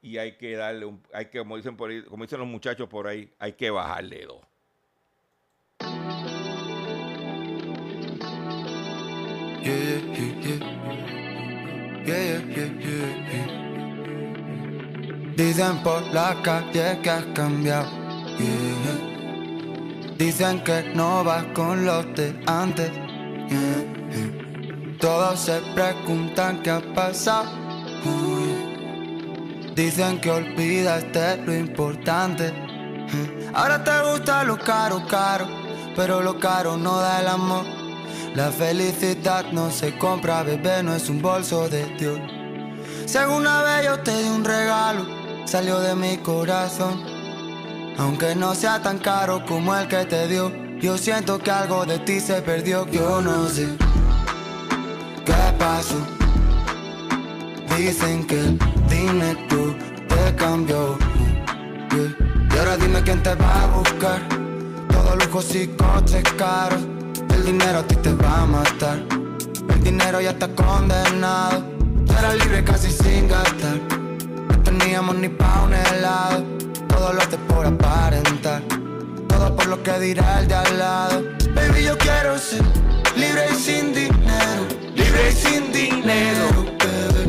Y 0.00 0.18
hay 0.18 0.36
que 0.36 0.54
darle 0.54 0.86
un, 0.86 1.02
hay 1.12 1.26
que, 1.26 1.40
como 1.40 1.56
dicen 1.56 1.76
por 1.76 1.90
ahí, 1.90 2.04
como 2.04 2.22
dicen 2.22 2.38
los 2.38 2.46
muchachos 2.46 2.88
por 2.88 3.08
ahí, 3.08 3.34
hay 3.40 3.54
que 3.54 3.68
bajarle 3.68 4.26
dos. 4.26 4.46
Dicen 15.36 15.82
por 15.82 16.02
la 16.14 16.34
calle 16.42 16.98
que 17.02 17.10
has 17.10 17.24
cambiado. 17.34 17.90
Dicen 20.16 20.64
que 20.64 20.92
no 20.94 21.22
vas 21.24 21.44
con 21.54 21.84
los 21.84 22.06
de 22.14 22.42
antes. 22.46 22.90
Todos 24.98 25.38
se 25.38 25.60
preguntan 25.74 26.62
qué 26.62 26.70
ha 26.70 26.80
pasado. 26.94 27.50
Dicen 29.74 30.18
que 30.22 30.30
olvidaste 30.30 31.36
lo 31.44 31.54
importante. 31.54 32.54
Ahora 33.52 33.84
te 33.84 34.10
gusta 34.10 34.42
lo 34.42 34.58
caro, 34.58 35.06
caro. 35.06 35.46
Pero 35.94 36.22
lo 36.22 36.38
caro 36.38 36.78
no 36.78 36.96
da 36.98 37.20
el 37.20 37.28
amor. 37.28 37.66
La 38.34 38.50
felicidad 38.50 39.44
no 39.52 39.70
se 39.70 39.98
compra, 39.98 40.42
bebé, 40.42 40.82
no 40.82 40.94
es 40.94 41.10
un 41.10 41.20
bolso 41.20 41.68
de 41.68 41.84
Dios. 41.96 42.18
Si 43.04 43.18
alguna 43.18 43.62
vez 43.62 43.84
yo 43.84 44.00
te 44.00 44.22
di 44.22 44.28
un 44.28 44.44
regalo, 44.44 45.15
salió 45.46 45.78
de 45.80 45.94
mi 45.94 46.16
corazón. 46.18 47.02
Aunque 47.98 48.34
no 48.34 48.54
sea 48.54 48.82
tan 48.82 48.98
caro 48.98 49.44
como 49.46 49.74
el 49.74 49.88
que 49.88 50.04
te 50.04 50.28
dio, 50.28 50.52
yo 50.80 50.98
siento 50.98 51.38
que 51.38 51.50
algo 51.50 51.86
de 51.86 51.98
ti 52.00 52.20
se 52.20 52.42
perdió. 52.42 52.86
Yo 52.88 53.22
no 53.22 53.48
sé 53.48 53.68
qué 55.24 55.34
pasó. 55.58 55.96
Dicen 57.76 58.26
que 58.26 58.38
el 58.38 58.58
dinero 58.88 59.76
te 60.08 60.36
cambió. 60.36 60.98
Y 61.92 62.58
ahora 62.58 62.76
dime 62.76 63.02
quién 63.02 63.22
te 63.22 63.34
va 63.34 63.62
a 63.62 63.66
buscar. 63.68 64.20
Todos 64.88 65.24
lujos 65.24 65.54
y 65.54 65.68
coches 65.68 66.24
caros. 66.36 66.82
El 67.34 67.44
dinero 67.44 67.78
a 67.78 67.82
ti 67.86 67.96
te 67.96 68.12
va 68.14 68.42
a 68.42 68.46
matar. 68.46 68.98
El 69.68 69.84
dinero 69.84 70.20
ya 70.20 70.30
está 70.30 70.48
condenado. 70.48 71.64
Era 72.18 72.34
libre 72.34 72.64
casi 72.64 72.90
sin 72.90 73.28
gastar. 73.28 74.05
Teníamos 74.86 75.16
ni 75.16 75.28
pa' 75.28 75.62
un 75.64 75.74
helado. 75.74 76.44
Todo 76.86 77.12
lo 77.12 77.20
hace 77.20 77.36
por 77.38 77.66
aparentar. 77.66 78.62
Todo 79.28 79.56
por 79.56 79.66
lo 79.66 79.82
que 79.82 79.98
dirá 79.98 80.38
el 80.38 80.46
de 80.46 80.54
al 80.54 80.78
lado. 80.78 81.24
Baby, 81.56 81.86
yo 81.86 81.98
quiero 81.98 82.38
ser 82.38 82.62
libre 83.16 83.46
y 83.50 83.54
sin 83.56 83.92
dinero. 83.92 84.62
Libre 84.94 85.28
y 85.28 85.32
sin 85.32 85.72
dinero, 85.72 86.46
bebé. 86.78 87.24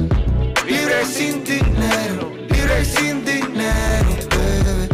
Libre 0.67 1.01
y 1.01 1.05
sin 1.07 1.43
dinero. 1.43 2.31
Libre 2.47 2.81
y 2.83 2.85
sin 2.85 3.25
dinero, 3.25 4.09
bebé. 4.29 4.87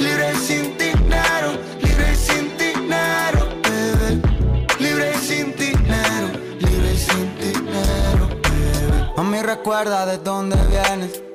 Libre 0.00 0.32
y 0.34 0.36
sin 0.48 0.76
dinero. 0.78 1.50
Libre 1.80 2.06
y 2.12 2.16
sin 2.16 2.58
dinero, 2.58 3.40
bebé. 3.62 4.10
Libre 4.80 5.12
y 5.14 5.26
sin 5.28 5.54
dinero. 5.54 6.28
Libre 6.58 6.92
y 6.92 6.98
sin 6.98 7.38
dinero, 7.38 8.26
bebé. 8.42 9.42
Recuerda 9.44 10.06
de 10.06 10.18
dónde 10.18 10.56
vienes. 10.66 11.29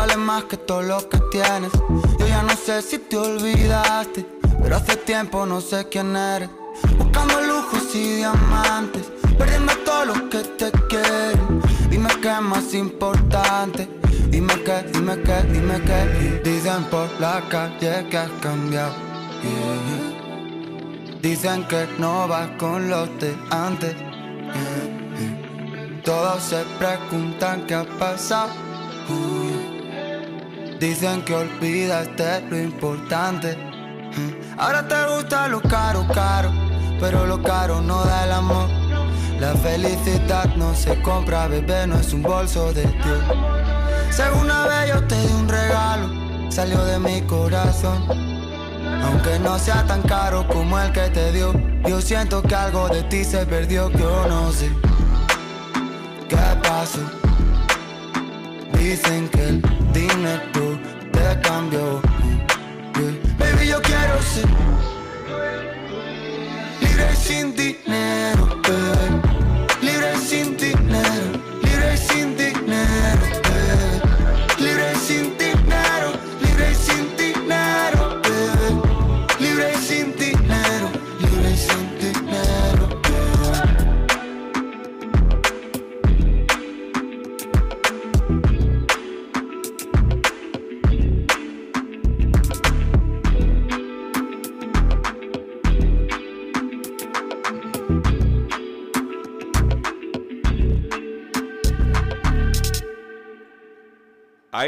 Tú 0.00 0.06
vales 0.06 0.16
más 0.16 0.44
que 0.44 0.56
todo 0.56 0.80
lo 0.80 1.08
que 1.10 1.18
tienes. 1.30 1.70
Yo 2.18 2.26
ya 2.26 2.42
no 2.42 2.56
sé 2.56 2.80
si 2.80 2.98
te 2.98 3.18
olvidaste, 3.18 4.24
pero 4.62 4.76
hace 4.76 4.96
tiempo 4.96 5.44
no 5.44 5.60
sé 5.60 5.88
quién 5.90 6.16
eres. 6.16 6.48
Buscando 6.96 7.38
lujos 7.42 7.94
y 7.94 8.16
diamantes, 8.16 9.02
perdiendo 9.36 9.74
todo 9.84 10.06
lo 10.06 10.30
que 10.30 10.38
te 10.38 10.72
quieren. 10.88 11.60
Dime 11.90 12.08
qué 12.22 12.30
es 12.30 12.40
más 12.40 12.72
importante. 12.72 13.90
Dime 14.30 14.54
qué, 14.64 14.84
dime 14.90 15.20
qué, 15.20 15.42
dime 15.52 15.82
qué. 15.82 16.50
Dicen 16.50 16.84
por 16.84 17.06
la 17.20 17.42
calle 17.50 18.08
que 18.08 18.16
has 18.16 18.30
cambiado. 18.40 18.94
Dicen 21.20 21.68
que 21.68 21.86
no 21.98 22.26
vas 22.26 22.48
con 22.58 22.88
los 22.88 23.06
de 23.20 23.36
antes. 23.50 23.94
Todos 26.02 26.42
se 26.42 26.64
preguntan 26.78 27.66
qué 27.66 27.74
ha 27.74 27.84
pasado. 27.98 28.50
Uh, 29.10 29.39
Dicen 30.80 31.22
que 31.26 31.34
olvidaste 31.34 32.40
lo 32.48 32.58
importante. 32.58 33.54
Mm. 33.54 34.58
Ahora 34.58 34.88
te 34.88 34.94
gusta 35.14 35.46
lo 35.46 35.60
caro, 35.60 36.06
caro. 36.08 36.50
Pero 36.98 37.26
lo 37.26 37.42
caro 37.42 37.82
no 37.82 38.02
da 38.02 38.24
el 38.24 38.32
amor. 38.32 38.66
La 39.38 39.52
felicidad 39.56 40.46
no 40.56 40.74
se 40.74 40.98
compra, 41.02 41.48
bebé, 41.48 41.86
no 41.86 41.96
es 41.96 42.14
un 42.14 42.22
bolso 42.22 42.72
de 42.72 42.84
Dios. 42.84 43.24
Si 44.10 44.22
alguna 44.22 44.66
vez 44.68 44.88
yo 44.88 45.06
te 45.06 45.20
di 45.20 45.32
un 45.34 45.48
regalo, 45.50 46.50
salió 46.50 46.82
de 46.86 46.98
mi 46.98 47.20
corazón. 47.22 48.02
Aunque 49.04 49.38
no 49.38 49.58
sea 49.58 49.84
tan 49.84 50.00
caro 50.00 50.48
como 50.48 50.80
el 50.80 50.92
que 50.92 51.10
te 51.10 51.30
dio, 51.32 51.52
yo 51.86 52.00
siento 52.00 52.42
que 52.42 52.54
algo 52.54 52.88
de 52.88 53.02
ti 53.02 53.22
se 53.22 53.44
perdió. 53.44 53.90
Yo 53.90 54.26
no 54.28 54.50
sé 54.50 54.70
qué 56.26 56.36
pasó. 56.62 57.29
Dicen 58.90 59.28
que 59.28 59.40
el 59.50 59.62
dinero 59.92 60.76
te 61.12 61.40
cambió. 61.42 62.02
Baby, 63.38 63.68
yo 63.68 63.80
quiero 63.82 64.20
ser 64.20 64.48
libre 66.80 67.14
sin 67.14 67.54
dinero, 67.54 68.48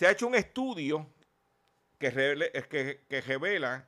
Se 0.00 0.06
ha 0.06 0.12
hecho 0.12 0.28
un 0.28 0.34
estudio 0.34 1.06
que, 1.98 2.08
revela 2.08 3.86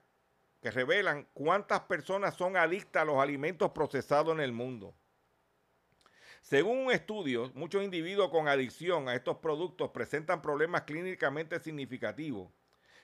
que 0.61 0.71
revelan 0.71 1.27
cuántas 1.33 1.81
personas 1.85 2.35
son 2.35 2.59
adictas 2.59 3.01
a 3.01 3.07
los 3.07 3.17
alimentos 3.17 3.71
procesados 3.71 4.35
en 4.35 4.41
el 4.43 4.53
mundo. 4.53 4.95
Según 6.43 6.81
un 6.81 6.93
estudio, 6.93 7.51
muchos 7.55 7.83
individuos 7.83 8.29
con 8.29 8.47
adicción 8.47 9.09
a 9.09 9.15
estos 9.15 9.39
productos 9.39 9.89
presentan 9.89 10.43
problemas 10.43 10.83
clínicamente 10.83 11.59
significativos 11.61 12.53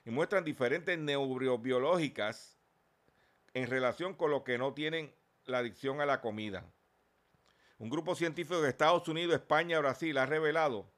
y 0.04 0.10
muestran 0.10 0.44
diferentes 0.44 0.98
neurobiológicas 0.98 2.58
en 3.54 3.70
relación 3.70 4.12
con 4.12 4.30
lo 4.30 4.44
que 4.44 4.58
no 4.58 4.74
tienen 4.74 5.14
la 5.46 5.60
adicción 5.60 6.02
a 6.02 6.04
la 6.04 6.20
comida. 6.20 6.70
Un 7.78 7.88
grupo 7.88 8.14
científico 8.14 8.60
de 8.60 8.68
Estados 8.68 9.08
Unidos, 9.08 9.34
España 9.34 9.78
y 9.78 9.80
Brasil 9.80 10.18
ha 10.18 10.26
revelado 10.26 10.97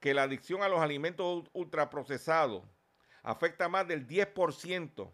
que 0.00 0.14
la 0.14 0.24
adicción 0.24 0.62
a 0.62 0.68
los 0.68 0.80
alimentos 0.80 1.48
ultraprocesados 1.52 2.62
afecta 3.22 3.68
más 3.68 3.88
del 3.88 4.06
10% 4.06 5.10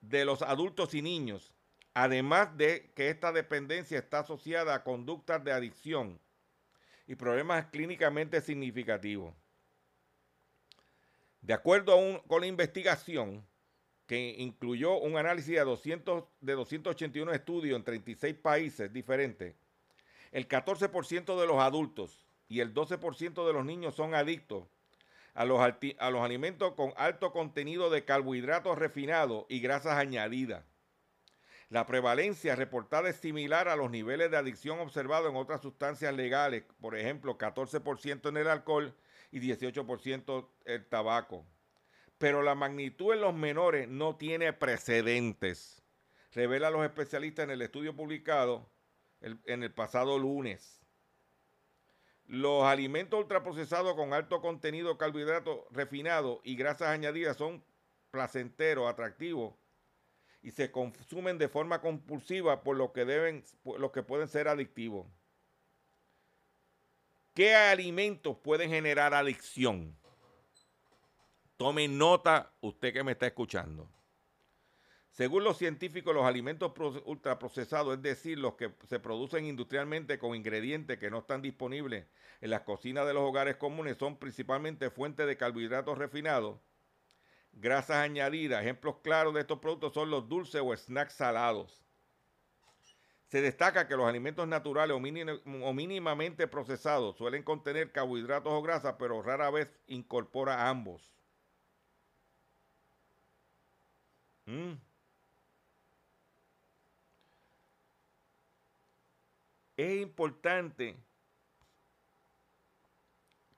de 0.00 0.24
los 0.24 0.42
adultos 0.42 0.94
y 0.94 1.02
niños, 1.02 1.54
además 1.94 2.56
de 2.56 2.92
que 2.94 3.08
esta 3.08 3.32
dependencia 3.32 3.98
está 3.98 4.20
asociada 4.20 4.74
a 4.74 4.84
conductas 4.84 5.42
de 5.42 5.52
adicción 5.52 6.20
y 7.06 7.14
problemas 7.14 7.66
clínicamente 7.66 8.40
significativos. 8.40 9.34
De 11.40 11.54
acuerdo 11.54 12.22
con 12.26 12.40
la 12.40 12.46
investigación, 12.46 13.46
que 14.06 14.36
incluyó 14.38 14.98
un 14.98 15.16
análisis 15.16 15.54
de, 15.54 15.64
200, 15.64 16.24
de 16.40 16.52
281 16.52 17.32
estudios 17.32 17.76
en 17.76 17.84
36 17.84 18.36
países 18.36 18.92
diferentes, 18.92 19.54
el 20.30 20.48
14% 20.48 21.40
de 21.40 21.46
los 21.46 21.58
adultos 21.58 22.25
y 22.48 22.60
el 22.60 22.74
12% 22.74 23.46
de 23.46 23.52
los 23.52 23.64
niños 23.64 23.94
son 23.94 24.14
adictos 24.14 24.64
a 25.36 25.44
los, 25.44 25.60
alimentos 26.22 26.72
con 26.72 26.94
alto 26.96 27.30
contenido 27.30 27.90
de 27.90 28.04
carbohidratos 28.04 28.78
refinados 28.78 29.44
y 29.50 29.60
grasas 29.60 29.98
añadidas. 29.98 30.64
La 31.68 31.84
prevalencia 31.84 32.56
reportada 32.56 33.10
es 33.10 33.16
similar 33.16 33.68
a 33.68 33.76
los 33.76 33.90
niveles 33.90 34.30
de 34.30 34.38
adicción 34.38 34.78
observados 34.78 35.30
en 35.30 35.36
otras 35.36 35.60
sustancias 35.60 36.14
legales, 36.14 36.64
por 36.80 36.96
ejemplo, 36.96 37.36
14% 37.36 38.28
en 38.28 38.36
el 38.38 38.48
alcohol 38.48 38.94
y 39.30 39.40
18% 39.40 40.48
el 40.64 40.86
tabaco. 40.86 41.44
Pero 42.18 42.42
la 42.42 42.54
magnitud 42.54 43.12
en 43.12 43.20
los 43.20 43.34
menores 43.34 43.88
no 43.88 44.16
tiene 44.16 44.54
precedentes, 44.54 45.82
revela 46.32 46.70
los 46.70 46.84
especialistas 46.84 47.44
en 47.44 47.50
el 47.50 47.60
estudio 47.60 47.94
publicado 47.94 48.70
en 49.20 49.62
el 49.62 49.74
pasado 49.74 50.18
lunes. 50.18 50.85
Los 52.28 52.64
alimentos 52.64 53.20
ultraprocesados 53.20 53.94
con 53.94 54.12
alto 54.12 54.40
contenido 54.40 54.90
de 54.90 54.96
carbohidratos 54.96 55.60
refinados 55.70 56.40
y 56.42 56.56
grasas 56.56 56.88
añadidas 56.88 57.36
son 57.36 57.62
placenteros, 58.10 58.88
atractivos 58.88 59.54
y 60.42 60.50
se 60.50 60.70
consumen 60.70 61.38
de 61.38 61.48
forma 61.48 61.80
compulsiva 61.80 62.62
por 62.62 62.76
lo 62.76 62.92
que 62.92 63.04
deben, 63.04 63.44
que 63.92 64.02
pueden 64.02 64.28
ser 64.28 64.48
adictivos. 64.48 65.06
¿Qué 67.34 67.54
alimentos 67.54 68.36
pueden 68.38 68.70
generar 68.70 69.12
adicción? 69.12 69.96
Tome 71.56 71.86
nota 71.86 72.52
usted 72.60 72.92
que 72.92 73.04
me 73.04 73.12
está 73.12 73.26
escuchando. 73.26 73.88
Según 75.16 75.44
los 75.44 75.56
científicos, 75.56 76.14
los 76.14 76.26
alimentos 76.26 76.72
ultraprocesados, 77.06 77.94
es 77.94 78.02
decir, 78.02 78.38
los 78.38 78.56
que 78.56 78.74
se 78.86 79.00
producen 79.00 79.46
industrialmente 79.46 80.18
con 80.18 80.34
ingredientes 80.34 80.98
que 80.98 81.10
no 81.10 81.20
están 81.20 81.40
disponibles 81.40 82.04
en 82.42 82.50
las 82.50 82.60
cocinas 82.62 83.06
de 83.06 83.14
los 83.14 83.22
hogares 83.22 83.56
comunes, 83.56 83.96
son 83.96 84.18
principalmente 84.18 84.90
fuentes 84.90 85.26
de 85.26 85.38
carbohidratos 85.38 85.96
refinados, 85.96 86.60
grasas 87.52 87.96
añadidas. 87.96 88.60
Ejemplos 88.60 88.96
claros 89.02 89.32
de 89.32 89.40
estos 89.40 89.58
productos 89.58 89.94
son 89.94 90.10
los 90.10 90.28
dulces 90.28 90.60
o 90.62 90.76
snacks 90.76 91.14
salados. 91.14 91.82
Se 93.28 93.40
destaca 93.40 93.88
que 93.88 93.96
los 93.96 94.06
alimentos 94.06 94.46
naturales 94.46 94.94
o, 94.98 95.00
mínimamente 95.72 96.46
procesados 96.46 97.16
suelen 97.16 97.42
contener 97.42 97.90
carbohidratos 97.90 98.52
o 98.52 98.60
grasas, 98.60 98.96
pero 98.98 99.22
rara 99.22 99.48
vez 99.50 99.70
incorpora 99.86 100.68
ambos. 100.68 101.16
Mm. 104.46 104.74
Es 109.76 110.00
importante 110.00 110.96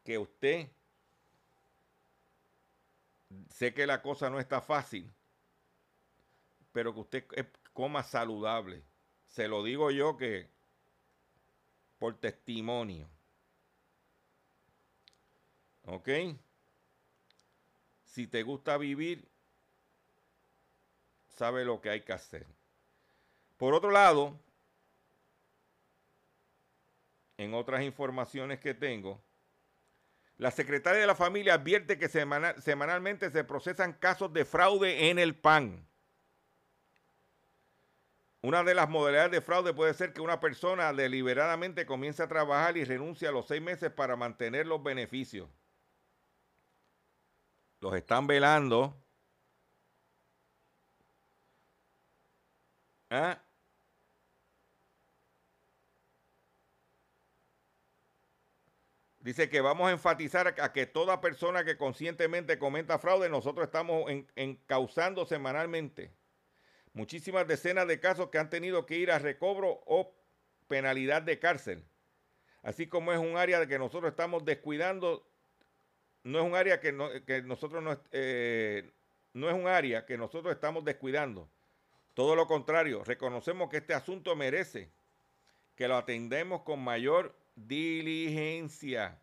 que 0.04 0.18
usted, 0.18 0.68
sé 3.50 3.72
que 3.72 3.86
la 3.86 4.02
cosa 4.02 4.30
no 4.30 4.40
está 4.40 4.60
fácil, 4.60 5.12
pero 6.72 6.92
que 6.94 7.00
usted 7.00 7.26
coma 7.72 8.02
saludable. 8.02 8.82
Se 9.26 9.46
lo 9.46 9.62
digo 9.62 9.90
yo 9.90 10.16
que 10.16 10.48
por 11.98 12.18
testimonio. 12.18 13.08
¿Ok? 15.86 16.08
Si 18.04 18.26
te 18.26 18.42
gusta 18.42 18.76
vivir, 18.78 19.28
sabe 21.28 21.64
lo 21.64 21.80
que 21.80 21.90
hay 21.90 22.00
que 22.00 22.12
hacer. 22.12 22.46
Por 23.56 23.74
otro 23.74 23.90
lado, 23.90 24.38
en 27.38 27.54
otras 27.54 27.82
informaciones 27.82 28.58
que 28.60 28.74
tengo, 28.74 29.22
la 30.36 30.50
secretaria 30.50 31.00
de 31.00 31.06
la 31.06 31.14
familia 31.14 31.54
advierte 31.54 31.98
que 31.98 32.08
semanalmente 32.08 33.30
se 33.30 33.44
procesan 33.44 33.94
casos 33.94 34.32
de 34.32 34.44
fraude 34.44 35.10
en 35.10 35.18
el 35.18 35.34
PAN. 35.34 35.84
Una 38.42 38.62
de 38.62 38.74
las 38.74 38.88
modalidades 38.88 39.32
de 39.32 39.40
fraude 39.40 39.74
puede 39.74 39.94
ser 39.94 40.12
que 40.12 40.20
una 40.20 40.38
persona 40.38 40.92
deliberadamente 40.92 41.86
comience 41.86 42.22
a 42.22 42.28
trabajar 42.28 42.76
y 42.76 42.84
renuncie 42.84 43.26
a 43.26 43.32
los 43.32 43.46
seis 43.48 43.60
meses 43.60 43.90
para 43.90 44.14
mantener 44.14 44.66
los 44.66 44.80
beneficios. 44.80 45.48
Los 47.80 47.94
están 47.94 48.28
velando. 48.28 48.96
¿Ah? 53.10 53.40
Dice 59.28 59.50
que 59.50 59.60
vamos 59.60 59.88
a 59.88 59.92
enfatizar 59.92 60.54
a 60.58 60.72
que 60.72 60.86
toda 60.86 61.20
persona 61.20 61.62
que 61.62 61.76
conscientemente 61.76 62.58
cometa 62.58 62.98
fraude, 62.98 63.28
nosotros 63.28 63.66
estamos 63.66 64.10
encauzando 64.36 65.26
semanalmente 65.26 66.14
muchísimas 66.94 67.46
decenas 67.46 67.86
de 67.86 68.00
casos 68.00 68.30
que 68.30 68.38
han 68.38 68.48
tenido 68.48 68.86
que 68.86 68.96
ir 68.96 69.10
a 69.10 69.18
recobro 69.18 69.82
o 69.84 70.16
penalidad 70.66 71.20
de 71.20 71.38
cárcel. 71.38 71.84
Así 72.62 72.86
como 72.86 73.12
es 73.12 73.18
un 73.18 73.36
área 73.36 73.66
que 73.66 73.78
nosotros 73.78 74.12
estamos 74.12 74.46
descuidando, 74.46 75.28
no 76.22 76.38
es 76.38 76.46
un 76.46 76.54
área 76.54 76.80
que, 76.80 76.92
nosotros 77.44 77.82
no, 77.82 78.00
eh, 78.12 78.90
no 79.34 79.50
es 79.50 79.54
un 79.54 79.66
área 79.66 80.06
que 80.06 80.16
nosotros 80.16 80.54
estamos 80.54 80.86
descuidando. 80.86 81.50
Todo 82.14 82.34
lo 82.34 82.46
contrario, 82.46 83.04
reconocemos 83.04 83.68
que 83.68 83.76
este 83.76 83.92
asunto 83.92 84.34
merece 84.36 84.90
que 85.76 85.86
lo 85.86 85.98
atendemos 85.98 86.62
con 86.62 86.82
mayor 86.82 87.36
diligencia. 87.66 89.20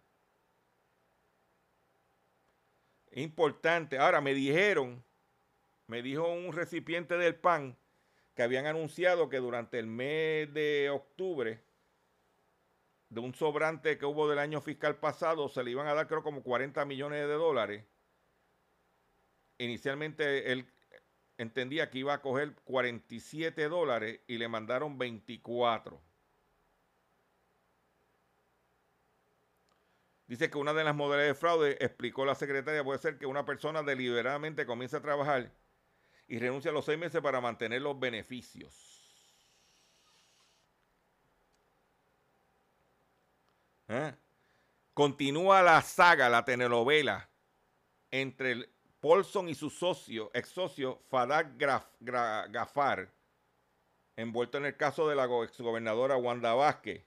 Importante. 3.12 3.98
Ahora 3.98 4.20
me 4.20 4.34
dijeron, 4.34 5.04
me 5.88 6.02
dijo 6.02 6.28
un 6.28 6.52
recipiente 6.52 7.18
del 7.18 7.36
PAN 7.36 7.78
que 8.36 8.44
habían 8.44 8.66
anunciado 8.66 9.30
que 9.30 9.38
durante 9.38 9.80
el 9.80 9.88
mes 9.88 10.54
de 10.54 10.90
octubre, 10.90 11.64
de 13.10 13.20
un 13.22 13.34
sobrante 13.34 13.98
que 13.98 14.06
hubo 14.06 14.28
del 14.28 14.40
año 14.40 14.60
fiscal 14.60 14.98
pasado, 14.98 15.48
se 15.48 15.64
le 15.64 15.72
iban 15.72 15.88
a 15.88 15.94
dar 15.94 16.08
creo 16.08 16.24
como 16.24 16.44
40 16.44 16.84
millones 16.86 17.20
de 17.22 17.34
dólares. 17.34 17.86
Inicialmente 19.58 20.52
él 20.52 20.68
entendía 21.38 21.90
que 21.90 22.00
iba 22.00 22.14
a 22.14 22.22
coger 22.22 22.54
47 22.66 23.70
dólares 23.70 24.20
y 24.28 24.38
le 24.38 24.50
mandaron 24.50 24.98
24. 24.98 26.02
Dice 30.28 30.50
que 30.50 30.58
una 30.58 30.74
de 30.74 30.84
las 30.84 30.96
modalidades 30.96 31.36
de 31.36 31.40
fraude, 31.40 31.78
explicó 31.80 32.26
la 32.26 32.34
secretaria, 32.34 32.84
puede 32.84 33.00
ser 33.00 33.18
que 33.18 33.28
una 33.28 33.46
persona 33.46 33.84
deliberadamente 33.84 34.66
comience 34.66 34.98
a 34.98 35.02
trabajar 35.02 35.52
y 36.28 36.40
renuncia 36.40 36.72
a 36.72 36.74
los 36.74 36.86
seis 36.86 36.98
meses 36.98 37.22
para 37.22 37.42
mantener 37.42 37.82
los 37.82 38.00
beneficios. 38.00 38.96
¿Eh? 43.88 44.16
Continúa 44.96 45.62
la 45.62 45.82
saga, 45.82 46.28
la 46.28 46.44
telenovela 46.44 47.30
entre 48.10 48.70
Paulson 49.00 49.50
y 49.50 49.54
su 49.54 49.70
socio, 49.70 50.32
ex 50.34 50.50
socio 50.50 51.02
Fadak 51.10 51.58
Gafar, 52.00 53.12
envuelto 54.16 54.58
en 54.58 54.66
el 54.66 54.78
caso 54.78 55.08
de 55.08 55.16
la 55.16 55.26
exgobernadora 55.44 56.18
Wanda 56.18 56.56
Vázquez. 56.56 57.06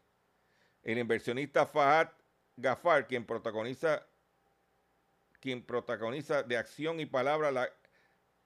El 0.84 0.98
inversionista 0.98 1.66
Fahad 1.66 2.10
Gafar, 2.60 3.06
quien 3.06 3.24
protagoniza, 3.24 4.04
quien 5.40 5.64
protagoniza 5.64 6.42
de 6.42 6.56
acción 6.56 6.98
y 6.98 7.06
palabra 7.06 7.52
la, 7.52 7.68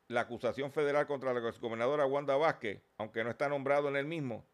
la 0.08 0.20
acusación 0.20 0.70
federal 0.70 1.06
contra 1.06 1.32
la 1.32 1.48
exgobernadora 1.48 2.04
Wanda 2.04 2.36
Vázquez, 2.36 2.82
aunque 2.98 3.24
no 3.24 3.30
está 3.30 3.48
nombrado 3.48 3.88
en 3.88 3.96
el 3.96 4.04
mismo, 4.04 4.46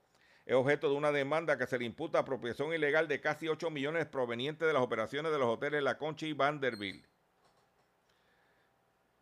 es 0.47 0.55
objeto 0.55 0.89
de 0.89 0.95
una 0.95 1.11
demanda 1.11 1.59
que 1.59 1.67
se 1.67 1.77
le 1.77 1.85
imputa 1.85 2.21
apropiación 2.21 2.73
ilegal 2.73 3.09
de 3.09 3.21
casi 3.21 3.49
8 3.49 3.69
millones 3.71 4.07
provenientes 4.07 4.67
de 4.67 4.73
las 4.73 4.83
operaciones 4.83 5.33
de 5.33 5.39
los 5.39 5.49
hoteles 5.49 5.83
La 5.83 5.99
Concha 5.99 6.27
y 6.27 6.33
Vanderbilt. 6.33 7.05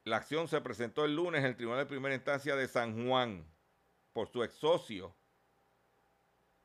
La 0.04 0.18
acción 0.18 0.48
se 0.48 0.60
presentó 0.60 1.06
el 1.06 1.16
lunes 1.16 1.40
en 1.40 1.46
el 1.46 1.56
Tribunal 1.56 1.80
de 1.80 1.86
Primera 1.86 2.14
Instancia 2.14 2.54
de 2.54 2.68
San 2.68 3.08
Juan 3.08 3.44
por 4.12 4.28
su 4.28 4.44
ex 4.44 4.52
socio, 4.52 5.16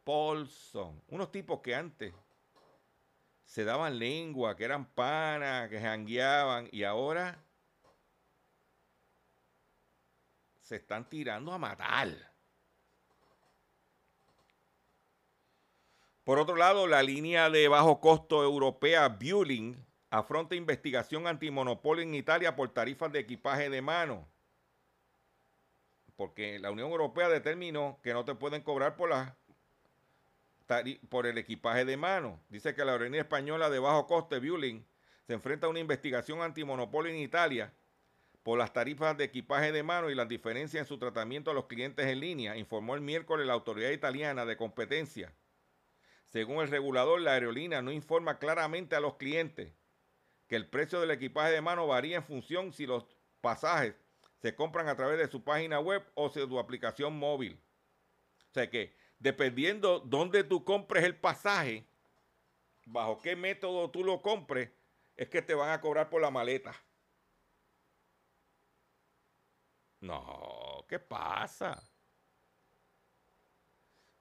Paulson. 0.03 1.01
Unos 1.07 1.31
tipos 1.31 1.61
que 1.61 1.73
antes 1.73 2.13
se 3.51 3.65
daban 3.65 3.99
lengua, 3.99 4.55
que 4.55 4.63
eran 4.63 4.85
panas, 4.85 5.69
que 5.69 5.77
jangueaban, 5.77 6.69
y 6.71 6.85
ahora 6.85 7.37
se 10.61 10.77
están 10.77 11.09
tirando 11.09 11.51
a 11.51 11.57
matar. 11.57 12.07
Por 16.23 16.39
otro 16.39 16.55
lado, 16.55 16.87
la 16.87 17.03
línea 17.03 17.49
de 17.49 17.67
bajo 17.67 17.99
costo 17.99 18.41
europea 18.41 19.09
Bueling 19.09 19.85
afronta 20.09 20.55
investigación 20.55 21.27
antimonopolio 21.27 22.03
en 22.03 22.15
Italia 22.15 22.55
por 22.55 22.69
tarifas 22.69 23.11
de 23.11 23.19
equipaje 23.19 23.69
de 23.69 23.81
mano. 23.81 24.29
Porque 26.15 26.57
la 26.57 26.71
Unión 26.71 26.89
Europea 26.89 27.27
determinó 27.27 27.99
que 28.01 28.13
no 28.13 28.23
te 28.23 28.33
pueden 28.33 28.61
cobrar 28.61 28.95
por 28.95 29.09
la 29.09 29.35
por 31.09 31.27
el 31.27 31.37
equipaje 31.37 31.85
de 31.85 31.97
mano. 31.97 32.39
Dice 32.49 32.73
que 32.73 32.85
la 32.85 32.93
aerolínea 32.93 33.21
española 33.21 33.69
de 33.69 33.79
bajo 33.79 34.07
coste, 34.07 34.39
Vueling, 34.39 34.85
se 35.27 35.33
enfrenta 35.33 35.67
a 35.67 35.69
una 35.69 35.79
investigación 35.79 36.41
antimonopolio 36.41 37.11
en 37.11 37.19
Italia 37.19 37.73
por 38.43 38.57
las 38.57 38.73
tarifas 38.73 39.17
de 39.17 39.25
equipaje 39.25 39.71
de 39.71 39.83
mano 39.83 40.09
y 40.09 40.15
las 40.15 40.27
diferencias 40.27 40.81
en 40.81 40.87
su 40.87 40.97
tratamiento 40.97 41.51
a 41.51 41.53
los 41.53 41.65
clientes 41.67 42.05
en 42.07 42.19
línea, 42.19 42.57
informó 42.57 42.95
el 42.95 43.01
miércoles 43.01 43.45
la 43.45 43.53
autoridad 43.53 43.91
italiana 43.91 44.45
de 44.45 44.57
competencia. 44.57 45.33
Según 46.27 46.61
el 46.61 46.69
regulador, 46.69 47.21
la 47.21 47.33
aerolínea 47.33 47.81
no 47.81 47.91
informa 47.91 48.39
claramente 48.39 48.95
a 48.95 48.99
los 48.99 49.15
clientes 49.17 49.73
que 50.47 50.55
el 50.55 50.67
precio 50.67 50.99
del 50.99 51.11
equipaje 51.11 51.51
de 51.51 51.61
mano 51.61 51.87
varía 51.87 52.17
en 52.17 52.23
función 52.23 52.73
si 52.73 52.85
los 52.85 53.05
pasajes 53.41 53.95
se 54.41 54.55
compran 54.55 54.87
a 54.87 54.95
través 54.95 55.19
de 55.19 55.27
su 55.27 55.43
página 55.43 55.79
web 55.79 56.03
o 56.15 56.29
de 56.29 56.47
su 56.47 56.59
aplicación 56.59 57.17
móvil. 57.17 57.61
O 58.49 58.53
sea 58.53 58.69
que 58.69 58.95
dependiendo 59.21 59.99
dónde 59.99 60.43
tú 60.43 60.65
compres 60.65 61.05
el 61.05 61.15
pasaje, 61.15 61.87
bajo 62.85 63.21
qué 63.21 63.35
método 63.35 63.89
tú 63.89 64.03
lo 64.03 64.21
compres, 64.21 64.71
es 65.15 65.29
que 65.29 65.41
te 65.41 65.53
van 65.53 65.69
a 65.69 65.79
cobrar 65.79 66.09
por 66.09 66.21
la 66.21 66.31
maleta. 66.31 66.75
No, 69.99 70.83
¿qué 70.89 70.97
pasa? 70.97 71.81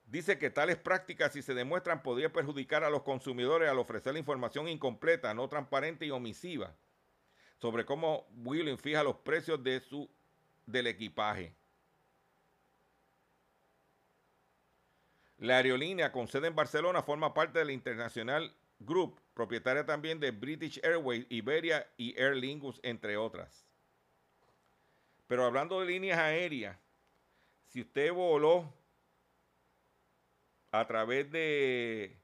Dice 0.05 0.39
que 0.39 0.51
tales 0.51 0.77
prácticas, 0.77 1.33
si 1.33 1.41
se 1.41 1.55
demuestran, 1.55 2.03
podría 2.03 2.31
perjudicar 2.31 2.85
a 2.85 2.91
los 2.91 3.03
consumidores 3.03 3.71
al 3.71 3.79
ofrecer 3.79 4.13
la 4.13 4.19
información 4.19 4.69
incompleta, 4.69 5.33
no 5.33 5.49
transparente 5.49 6.05
y 6.05 6.11
omisiva 6.11 6.77
sobre 7.59 7.85
cómo 7.85 8.27
Willing 8.37 8.79
fija 8.79 9.03
los 9.03 9.17
precios 9.17 9.63
de 9.63 9.81
su, 9.81 10.11
del 10.67 10.87
equipaje. 10.89 11.55
La 15.41 15.57
aerolínea 15.57 16.13
con 16.13 16.29
sede 16.29 16.49
en 16.49 16.55
Barcelona 16.55 17.03
forma 17.03 17.33
parte 17.33 17.59
de 17.59 17.65
la 17.65 17.73
Internacional 17.73 18.55
Group, 18.79 19.19
propietaria 19.33 19.87
también 19.87 20.21
de 20.21 20.33
British 20.33 20.79
Airways, 20.85 21.27
Iberia 21.31 21.91
y 21.97 22.15
Aer 22.21 22.37
Lingus, 22.37 22.79
entre 22.83 23.17
otras. 23.17 23.65
Pero 25.27 25.47
hablando 25.47 25.81
de 25.81 25.87
líneas 25.87 26.19
aéreas, 26.19 26.77
si 27.69 27.81
usted 27.81 28.13
voló 28.13 28.71
a 30.73 30.87
través 30.87 31.31
de 31.33 32.19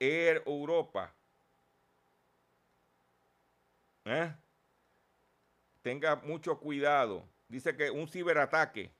Air 0.00 0.42
Europa, 0.46 1.14
¿eh? 4.06 4.34
tenga 5.82 6.16
mucho 6.16 6.58
cuidado. 6.58 7.24
Dice 7.46 7.76
que 7.76 7.92
un 7.92 8.08
ciberataque 8.08 8.90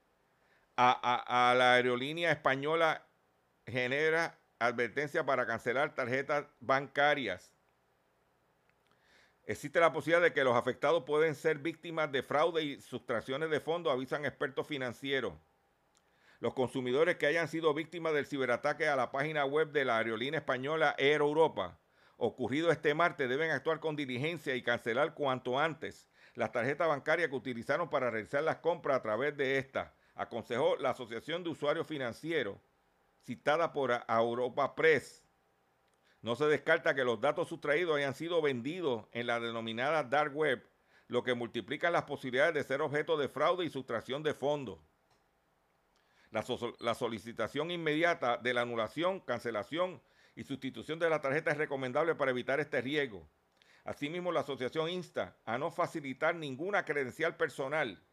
a, 0.82 1.54
la 1.56 1.74
aerolínea 1.74 2.32
española 2.32 3.06
genera 3.66 4.38
advertencia 4.58 5.26
para 5.26 5.46
cancelar 5.46 5.94
tarjetas 5.94 6.46
bancarias. 6.58 7.52
Existe 9.44 9.80
la 9.80 9.92
posibilidad 9.92 10.22
de 10.22 10.32
que 10.32 10.44
los 10.44 10.56
afectados 10.56 11.04
pueden 11.04 11.34
ser 11.34 11.58
víctimas 11.58 12.10
de 12.12 12.22
fraude 12.22 12.62
y 12.62 12.80
sustracciones 12.80 13.50
de 13.50 13.60
fondos, 13.60 13.92
avisan 13.92 14.24
expertos 14.24 14.66
financieros. 14.66 15.34
Los 16.38 16.54
consumidores 16.54 17.16
que 17.16 17.26
hayan 17.26 17.48
sido 17.48 17.74
víctimas 17.74 18.14
del 18.14 18.26
ciberataque 18.26 18.88
a 18.88 18.96
la 18.96 19.10
página 19.10 19.44
web 19.44 19.72
de 19.72 19.84
la 19.84 19.98
aerolínea 19.98 20.40
española 20.40 20.94
Air 20.96 21.20
Europa, 21.20 21.78
ocurrido 22.16 22.70
este 22.70 22.94
martes, 22.94 23.28
deben 23.28 23.50
actuar 23.50 23.80
con 23.80 23.96
diligencia 23.96 24.54
y 24.54 24.62
cancelar 24.62 25.12
cuanto 25.12 25.58
antes 25.58 26.08
las 26.34 26.52
tarjetas 26.52 26.88
bancarias 26.88 27.28
que 27.28 27.36
utilizaron 27.36 27.90
para 27.90 28.10
realizar 28.10 28.42
las 28.42 28.56
compras 28.56 28.98
a 28.98 29.02
través 29.02 29.36
de 29.36 29.58
esta, 29.58 29.94
aconsejó 30.20 30.76
la 30.76 30.90
Asociación 30.90 31.42
de 31.42 31.48
Usuarios 31.48 31.86
Financieros, 31.86 32.58
citada 33.24 33.72
por 33.72 33.90
Europa 34.06 34.74
Press. 34.74 35.24
No 36.20 36.36
se 36.36 36.44
descarta 36.44 36.94
que 36.94 37.04
los 37.04 37.22
datos 37.22 37.48
sustraídos 37.48 37.96
hayan 37.96 38.14
sido 38.14 38.42
vendidos 38.42 39.06
en 39.12 39.26
la 39.26 39.40
denominada 39.40 40.04
Dark 40.04 40.36
Web, 40.36 40.62
lo 41.06 41.22
que 41.22 41.32
multiplica 41.32 41.90
las 41.90 42.02
posibilidades 42.02 42.52
de 42.52 42.64
ser 42.64 42.82
objeto 42.82 43.16
de 43.16 43.30
fraude 43.30 43.64
y 43.64 43.70
sustracción 43.70 44.22
de 44.22 44.34
fondos. 44.34 44.78
La, 46.30 46.44
la, 46.80 46.94
solicitación 46.94 47.70
inmediata 47.70 48.36
de 48.36 48.52
la 48.52 48.60
anulación, 48.60 49.20
cancelación 49.20 50.02
y 50.36 50.44
sustitución 50.44 50.98
de 50.98 51.08
la 51.08 51.22
tarjeta 51.22 51.50
es 51.50 51.56
recomendable 51.56 52.14
para 52.14 52.30
evitar 52.30 52.60
este 52.60 52.82
riesgo. 52.82 53.26
Asimismo, 53.84 54.32
la 54.32 54.40
asociación 54.40 54.90
insta 54.90 55.38
a 55.46 55.56
no 55.56 55.70
facilitar 55.70 56.34
ninguna 56.34 56.84
credencial 56.84 57.38
personal, 57.38 58.04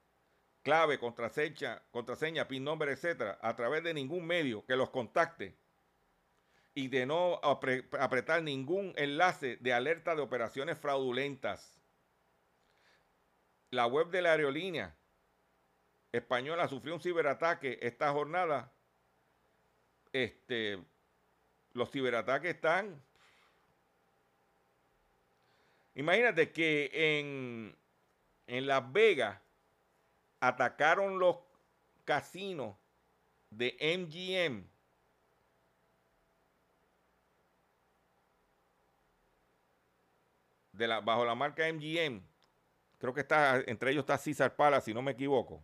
clave, 0.67 0.99
contraseña, 0.99 1.81
contraseña, 1.91 2.45
PIN 2.49 2.65
nombre, 2.65 2.91
etcétera, 2.91 3.39
a 3.41 3.55
través 3.55 3.85
de 3.85 3.93
ningún 3.93 4.27
medio 4.27 4.65
que 4.65 4.75
los 4.75 4.89
contacte 4.89 5.55
y 6.73 6.89
de 6.89 7.05
no 7.05 7.39
apretar 7.41 8.43
ningún 8.43 8.91
enlace 8.97 9.55
de 9.61 9.71
alerta 9.71 10.13
de 10.13 10.21
operaciones 10.21 10.77
fraudulentas. 10.77 11.79
La 13.69 13.87
web 13.87 14.09
de 14.09 14.21
la 14.21 14.33
aerolínea 14.33 14.93
española 16.11 16.67
sufrió 16.67 16.95
un 16.95 17.01
ciberataque 17.01 17.79
esta 17.81 18.11
jornada. 18.11 18.73
Este, 20.11 20.83
los 21.71 21.89
ciberataques 21.89 22.55
están 22.55 23.01
Imagínate 25.95 26.51
que 26.51 26.91
en, 26.93 27.73
en 28.47 28.67
Las 28.67 28.91
Vegas 28.91 29.46
atacaron 30.39 31.19
los 31.19 31.37
casinos 32.05 32.75
de 33.49 33.77
MGM. 33.79 34.67
De 40.71 40.87
bajo 40.87 41.25
la 41.25 41.35
marca 41.35 41.71
MGM. 41.71 42.21
Creo 42.99 43.13
que 43.13 43.21
está, 43.21 43.57
entre 43.65 43.91
ellos 43.91 44.01
está 44.01 44.17
César 44.17 44.55
Pala, 44.55 44.81
si 44.81 44.93
no 44.93 45.01
me 45.01 45.11
equivoco. 45.11 45.63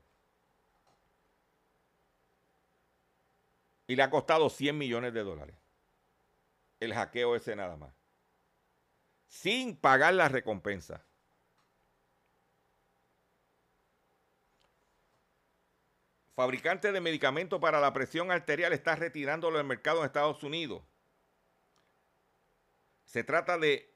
Y 3.87 3.95
le 3.95 4.03
ha 4.03 4.09
costado 4.09 4.49
100 4.49 4.77
millones 4.77 5.13
de 5.13 5.23
dólares. 5.23 5.55
El 6.79 6.93
hackeo 6.93 7.35
ese 7.35 7.55
nada 7.55 7.75
más 7.77 7.93
sin 9.33 9.75
pagar 9.75 10.13
la 10.13 10.29
recompensa. 10.29 11.03
Fabricante 16.35 16.91
de 16.91 16.99
medicamentos 16.99 17.59
para 17.59 17.79
la 17.79 17.93
presión 17.93 18.31
arterial 18.31 18.73
está 18.73 18.95
retirándolo 18.95 19.57
del 19.57 19.67
mercado 19.67 19.99
en 19.99 20.05
Estados 20.05 20.41
Unidos. 20.43 20.81
Se 23.05 23.23
trata 23.23 23.59
de 23.59 23.93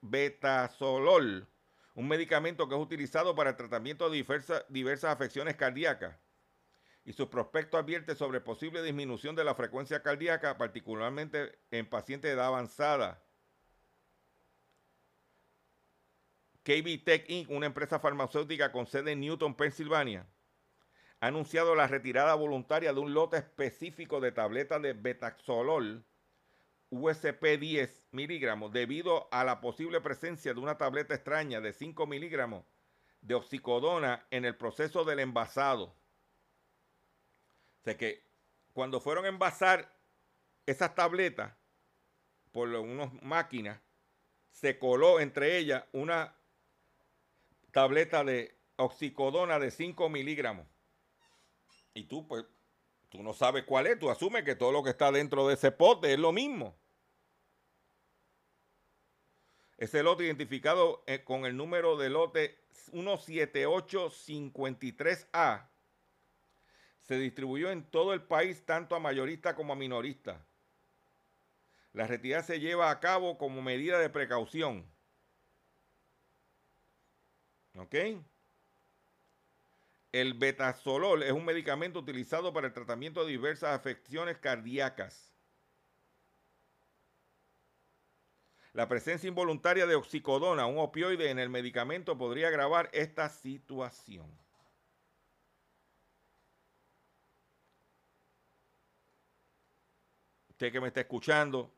betasolol, 0.00 1.46
un 1.94 2.08
medicamento 2.08 2.66
que 2.66 2.74
es 2.74 2.80
utilizado 2.80 3.34
para 3.34 3.50
el 3.50 3.56
tratamiento 3.56 4.08
de 4.08 4.24
diversas 4.70 5.12
afecciones 5.12 5.56
cardíacas. 5.56 6.16
Y 7.04 7.12
su 7.12 7.28
prospecto 7.28 7.76
advierte 7.76 8.14
sobre 8.14 8.40
posible 8.40 8.82
disminución 8.82 9.36
de 9.36 9.44
la 9.44 9.54
frecuencia 9.54 10.02
cardíaca, 10.02 10.56
particularmente 10.56 11.58
en 11.70 11.86
pacientes 11.88 12.30
de 12.30 12.36
edad 12.36 12.46
avanzada. 12.46 13.22
KB 16.62 17.04
Tech 17.04 17.28
Inc., 17.28 17.50
una 17.50 17.66
empresa 17.66 17.98
farmacéutica 18.00 18.72
con 18.72 18.86
sede 18.86 19.12
en 19.12 19.20
Newton, 19.20 19.54
Pensilvania, 19.54 20.26
ha 21.20 21.26
anunciado 21.26 21.74
la 21.74 21.86
retirada 21.86 22.34
voluntaria 22.34 22.92
de 22.94 23.00
un 23.00 23.12
lote 23.12 23.36
específico 23.36 24.20
de 24.20 24.32
tabletas 24.32 24.80
de 24.80 24.94
betaxolol 24.94 26.02
USP 26.88 27.58
10 27.58 28.04
miligramos 28.12 28.72
debido 28.72 29.28
a 29.30 29.44
la 29.44 29.60
posible 29.60 30.00
presencia 30.00 30.54
de 30.54 30.60
una 30.60 30.78
tableta 30.78 31.14
extraña 31.14 31.60
de 31.60 31.72
5 31.72 32.06
miligramos 32.06 32.64
de 33.20 33.34
oxicodona 33.34 34.26
en 34.30 34.46
el 34.46 34.56
proceso 34.56 35.04
del 35.04 35.20
envasado. 35.20 35.84
O 37.80 37.84
sea 37.84 37.96
que 37.96 38.24
cuando 38.72 38.98
fueron 38.98 39.26
a 39.26 39.28
envasar 39.28 39.92
esas 40.66 40.94
tabletas 40.94 41.52
por 42.50 42.68
unas 42.68 43.12
máquinas, 43.22 43.78
se 44.50 44.78
coló 44.78 45.20
entre 45.20 45.58
ellas 45.58 45.84
una 45.92 46.34
tableta 47.72 48.24
de 48.24 48.56
oxicodona 48.76 49.58
de 49.58 49.70
5 49.70 50.08
miligramos. 50.08 50.66
Y 51.94 52.04
tú, 52.04 52.26
pues, 52.26 52.44
tú 53.08 53.22
no 53.22 53.32
sabes 53.34 53.64
cuál 53.64 53.86
es, 53.86 53.98
tú 53.98 54.10
asumes 54.10 54.44
que 54.44 54.54
todo 54.54 54.72
lo 54.72 54.82
que 54.82 54.90
está 54.90 55.10
dentro 55.10 55.48
de 55.48 55.54
ese 55.54 55.72
pote 55.72 56.12
es 56.12 56.18
lo 56.18 56.32
mismo. 56.32 56.76
Ese 59.76 60.02
lote 60.02 60.24
identificado 60.24 61.02
eh, 61.06 61.24
con 61.24 61.46
el 61.46 61.56
número 61.56 61.96
de 61.96 62.10
lote 62.10 62.60
17853A 62.92 65.68
se 67.00 67.18
distribuyó 67.18 67.70
en 67.70 67.84
todo 67.84 68.12
el 68.12 68.22
país 68.22 68.64
tanto 68.64 68.94
a 68.94 69.00
mayorista 69.00 69.56
como 69.56 69.72
a 69.72 69.76
minorista. 69.76 70.44
La 71.92 72.06
retirada 72.06 72.44
se 72.44 72.60
lleva 72.60 72.90
a 72.90 73.00
cabo 73.00 73.36
como 73.36 73.62
medida 73.62 73.98
de 73.98 74.10
precaución. 74.10 74.86
¿Ok? 77.74 77.94
El 80.12 80.34
betazolol 80.34 81.22
es 81.22 81.32
un 81.32 81.44
medicamento 81.44 82.00
utilizado 82.00 82.52
para 82.52 82.66
el 82.66 82.72
tratamiento 82.72 83.24
de 83.24 83.30
diversas 83.30 83.78
afecciones 83.78 84.38
cardíacas. 84.38 85.32
La 88.72 88.88
presencia 88.88 89.28
involuntaria 89.28 89.86
de 89.86 89.94
oxicodona, 89.94 90.66
un 90.66 90.78
opioide 90.78 91.30
en 91.30 91.38
el 91.38 91.48
medicamento, 91.48 92.18
podría 92.18 92.48
agravar 92.48 92.88
esta 92.92 93.28
situación. 93.28 94.30
Usted 100.48 100.72
que 100.72 100.80
me 100.80 100.88
está 100.88 101.00
escuchando, 101.00 101.72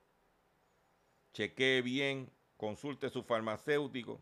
chequee 1.32 1.82
bien, 1.82 2.30
consulte 2.56 3.10
su 3.10 3.22
farmacéutico. 3.22 4.20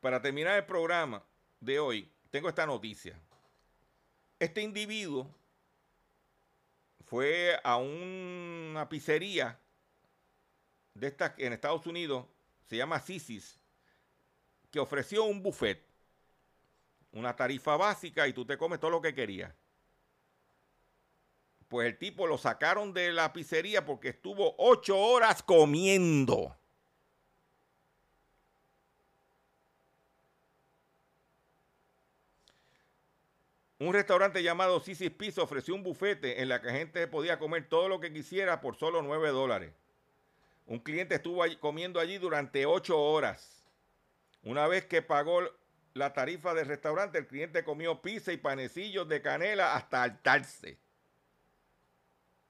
Para 0.00 0.20
terminar 0.20 0.56
el 0.56 0.66
programa 0.66 1.22
de 1.62 1.78
hoy, 1.78 2.10
tengo 2.30 2.48
esta 2.48 2.66
noticia. 2.66 3.18
Este 4.38 4.60
individuo 4.60 5.32
fue 7.06 7.58
a 7.62 7.76
una 7.76 8.88
pizzería 8.88 9.58
de 10.94 11.06
esta 11.06 11.34
en 11.38 11.52
Estados 11.52 11.86
Unidos, 11.86 12.26
se 12.68 12.76
llama 12.76 12.98
Sisis, 13.00 13.60
que 14.72 14.80
ofreció 14.80 15.24
un 15.24 15.40
buffet, 15.40 15.86
una 17.12 17.36
tarifa 17.36 17.76
básica 17.76 18.26
y 18.26 18.32
tú 18.32 18.44
te 18.44 18.58
comes 18.58 18.80
todo 18.80 18.90
lo 18.90 19.00
que 19.00 19.14
querías. 19.14 19.54
Pues 21.68 21.86
el 21.86 21.96
tipo 21.96 22.26
lo 22.26 22.38
sacaron 22.38 22.92
de 22.92 23.12
la 23.12 23.32
pizzería 23.32 23.86
porque 23.86 24.08
estuvo 24.08 24.56
ocho 24.58 24.98
horas 24.98 25.42
comiendo. 25.42 26.56
Un 33.82 33.92
restaurante 33.92 34.44
llamado 34.44 34.78
Sisis 34.78 35.10
Pizza 35.10 35.42
ofreció 35.42 35.74
un 35.74 35.82
bufete 35.82 36.40
en 36.40 36.48
la 36.48 36.60
que 36.60 36.68
la 36.68 36.74
gente 36.74 37.08
podía 37.08 37.40
comer 37.40 37.68
todo 37.68 37.88
lo 37.88 37.98
que 37.98 38.12
quisiera 38.12 38.60
por 38.60 38.76
solo 38.76 39.02
nueve 39.02 39.30
dólares. 39.30 39.74
Un 40.66 40.78
cliente 40.78 41.16
estuvo 41.16 41.42
comiendo 41.58 41.98
allí 41.98 42.16
durante 42.16 42.64
ocho 42.64 42.96
horas. 42.96 43.64
Una 44.44 44.68
vez 44.68 44.84
que 44.84 45.02
pagó 45.02 45.40
la 45.94 46.12
tarifa 46.12 46.54
del 46.54 46.68
restaurante, 46.68 47.18
el 47.18 47.26
cliente 47.26 47.64
comió 47.64 48.00
pizza 48.00 48.32
y 48.32 48.36
panecillos 48.36 49.08
de 49.08 49.20
canela 49.20 49.74
hasta 49.74 50.04
hartarse. 50.04 50.78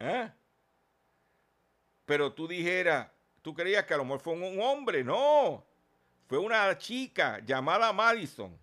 ¿Eh? 0.00 0.30
Pero 2.04 2.34
tú 2.34 2.46
dijeras, 2.46 3.08
tú 3.40 3.54
creías 3.54 3.86
que 3.86 3.94
a 3.94 3.96
lo 3.96 4.04
mejor 4.04 4.20
fue 4.20 4.34
un, 4.34 4.60
hombre, 4.60 5.02
no. 5.02 5.64
Fue 6.26 6.36
una 6.36 6.76
chica 6.76 7.38
llamada 7.38 7.90
Madison 7.90 8.61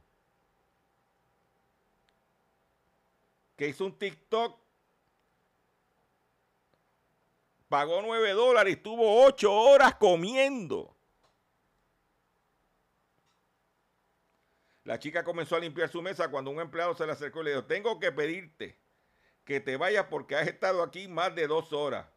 que 3.59 3.67
hizo 3.67 3.85
un 3.85 3.99
TikTok, 3.99 4.57
pagó 7.67 8.01
9 8.01 8.31
dólares 8.31 8.71
y 8.71 8.77
estuvo 8.77 9.25
8 9.25 9.51
horas 9.51 9.95
comiendo. 9.95 10.95
La 14.85 14.97
chica 14.97 15.25
comenzó 15.25 15.57
a 15.57 15.59
limpiar 15.59 15.89
su 15.89 16.01
mesa 16.01 16.31
cuando 16.31 16.51
un 16.51 16.61
empleado 16.61 16.95
se 16.95 17.05
le 17.05 17.11
acercó 17.11 17.41
y 17.41 17.43
le 17.43 17.49
dijo, 17.49 17.65
tengo 17.65 17.99
que 17.99 18.13
pedirte 18.13 18.79
que 19.43 19.59
te 19.59 19.75
vayas 19.75 20.05
porque 20.05 20.37
has 20.37 20.47
estado 20.47 20.81
aquí 20.81 21.09
más 21.09 21.35
de 21.35 21.47
dos 21.47 21.73
horas. 21.73 22.07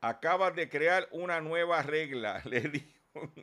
Acabas 0.00 0.54
de 0.54 0.68
crear 0.68 1.08
una 1.10 1.40
nueva 1.40 1.82
regla, 1.82 2.40
le 2.44 2.60
dijo. 2.60 2.86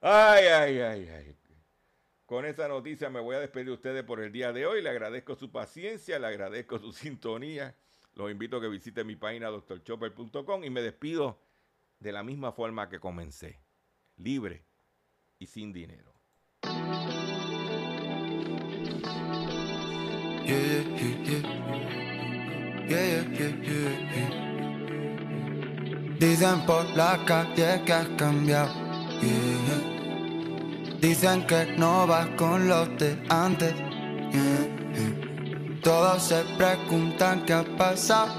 ay, 0.00 0.46
ay, 0.46 0.80
ay, 0.80 1.08
ay. 1.08 1.36
Con 2.32 2.46
esa 2.46 2.66
noticia 2.66 3.10
me 3.10 3.20
voy 3.20 3.36
a 3.36 3.40
despedir 3.40 3.66
de 3.66 3.72
ustedes 3.72 4.04
por 4.04 4.18
el 4.18 4.32
día 4.32 4.54
de 4.54 4.64
hoy. 4.64 4.80
Le 4.80 4.88
agradezco 4.88 5.34
su 5.34 5.52
paciencia, 5.52 6.18
le 6.18 6.28
agradezco 6.28 6.78
su 6.78 6.90
sintonía. 6.94 7.76
Los 8.14 8.30
invito 8.30 8.56
a 8.56 8.60
que 8.62 8.68
visiten 8.68 9.06
mi 9.06 9.16
página 9.16 9.48
doctorchopper.com 9.48 10.64
y 10.64 10.70
me 10.70 10.80
despido 10.80 11.38
de 12.00 12.10
la 12.10 12.22
misma 12.22 12.52
forma 12.52 12.88
que 12.88 12.98
comencé, 12.98 13.60
libre 14.16 14.64
y 15.38 15.46
sin 15.46 15.74
dinero. 15.74 16.14
Dicen 26.18 26.64
por 26.64 26.96
la 26.96 27.22
calle 27.26 27.84
que 27.84 27.92
has 27.92 28.08
cambiado. 28.16 29.91
Dicen 31.02 31.44
que 31.48 31.66
no 31.76 32.06
vas 32.06 32.28
con 32.36 32.68
los 32.68 32.88
de 32.96 33.20
antes. 33.28 33.74
Todos 35.82 36.22
se 36.22 36.44
preguntan 36.56 37.44
qué 37.44 37.54
ha 37.54 37.64
pasado. 37.76 38.32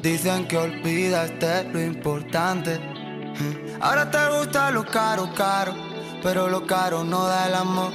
Dicen 0.00 0.46
que 0.46 0.56
olvidaste 0.56 1.64
lo 1.64 1.82
importante. 1.82 2.78
Ahora 3.80 4.08
te 4.08 4.18
gusta 4.38 4.70
lo 4.70 4.86
caro, 4.86 5.28
caro, 5.34 5.74
pero 6.22 6.48
lo 6.48 6.64
caro 6.64 7.02
no 7.02 7.26
da 7.26 7.48
el 7.48 7.54
amor. 7.56 7.92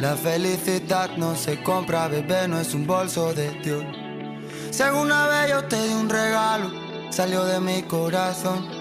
La 0.00 0.16
felicidad 0.16 1.10
no 1.18 1.36
se 1.36 1.62
compra, 1.62 2.08
bebé, 2.08 2.48
no 2.48 2.58
es 2.58 2.72
un 2.72 2.86
bolso 2.86 3.34
de 3.34 3.50
Dios. 3.60 3.84
Si 4.70 4.82
alguna 4.82 5.26
vez 5.26 5.50
yo 5.50 5.64
te 5.64 5.86
di 5.86 5.92
un 5.92 6.08
regalo, 6.08 6.70
salió 7.10 7.44
de 7.44 7.60
mi 7.60 7.82
corazón. 7.82 8.73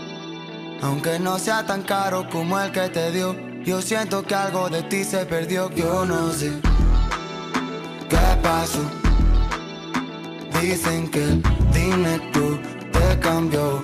Aunque 0.83 1.17
no 1.17 1.39
sea 1.39 1.65
tan 1.65 1.81
caro 1.83 2.27
como 2.29 2.59
el 2.59 2.69
que 2.73 2.89
te 2.89 3.09
dio, 3.11 3.33
yo 3.63 3.81
siento 3.81 4.21
que 4.23 4.35
algo 4.35 4.69
de 4.69 4.83
ti 4.83 5.05
se 5.05 5.25
perdió. 5.25 5.71
Yo 5.71 6.03
no 6.03 6.33
sé 6.33 6.51
qué 8.09 8.37
pasó. 8.41 8.83
Dicen 10.61 11.09
que 11.09 11.41
dime 11.73 12.19
tú 12.33 12.59
te 12.91 13.19
cambió. 13.19 13.81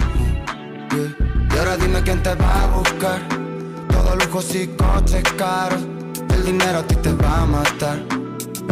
Y 0.91 1.58
ahora 1.58 1.78
dime 1.78 2.04
quién 2.04 2.22
te 2.22 2.36
va 2.36 2.64
a 2.64 2.68
buscar. 2.68 3.22
Todos 3.88 4.26
lujos 4.26 4.56
y 4.56 4.68
coches 4.68 5.24
caros 5.38 5.82
el 6.34 6.45
dinero 6.45 6.80
a 6.80 6.84
ti 6.84 6.95
te 6.95 7.14
va 7.14 7.43
a 7.43 7.45
matar. 7.45 8.00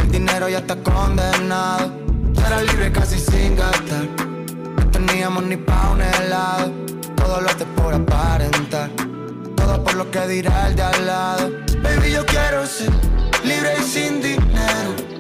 El 0.02 0.12
dinero 0.12 0.50
ya 0.50 0.58
está 0.58 0.76
condenado. 0.84 1.94
Será 2.36 2.62
libre 2.62 2.92
casi 2.92 3.20
sin 3.20 3.56
gastar. 3.56 4.06
No 4.76 4.92
teníamos 4.92 5.44
ni 5.44 5.56
pa' 5.56 5.92
un 5.94 6.02
helado. 6.02 6.87
Todo 7.28 7.42
lo 7.42 7.50
hace 7.50 7.66
por 7.66 7.94
aparentar. 7.94 8.90
Todo 9.58 9.84
por 9.84 9.96
lo 9.96 10.10
que 10.10 10.28
dirá 10.28 10.70
el 10.70 10.78
de 10.78 10.82
al 10.82 11.06
lado. 11.06 11.52
Baby, 11.84 12.12
yo 12.14 12.26
quiero 12.26 12.66
ser 12.66 12.90
libre 13.44 13.76
y 13.78 13.84
sin 13.84 14.22
dinero 14.22 15.17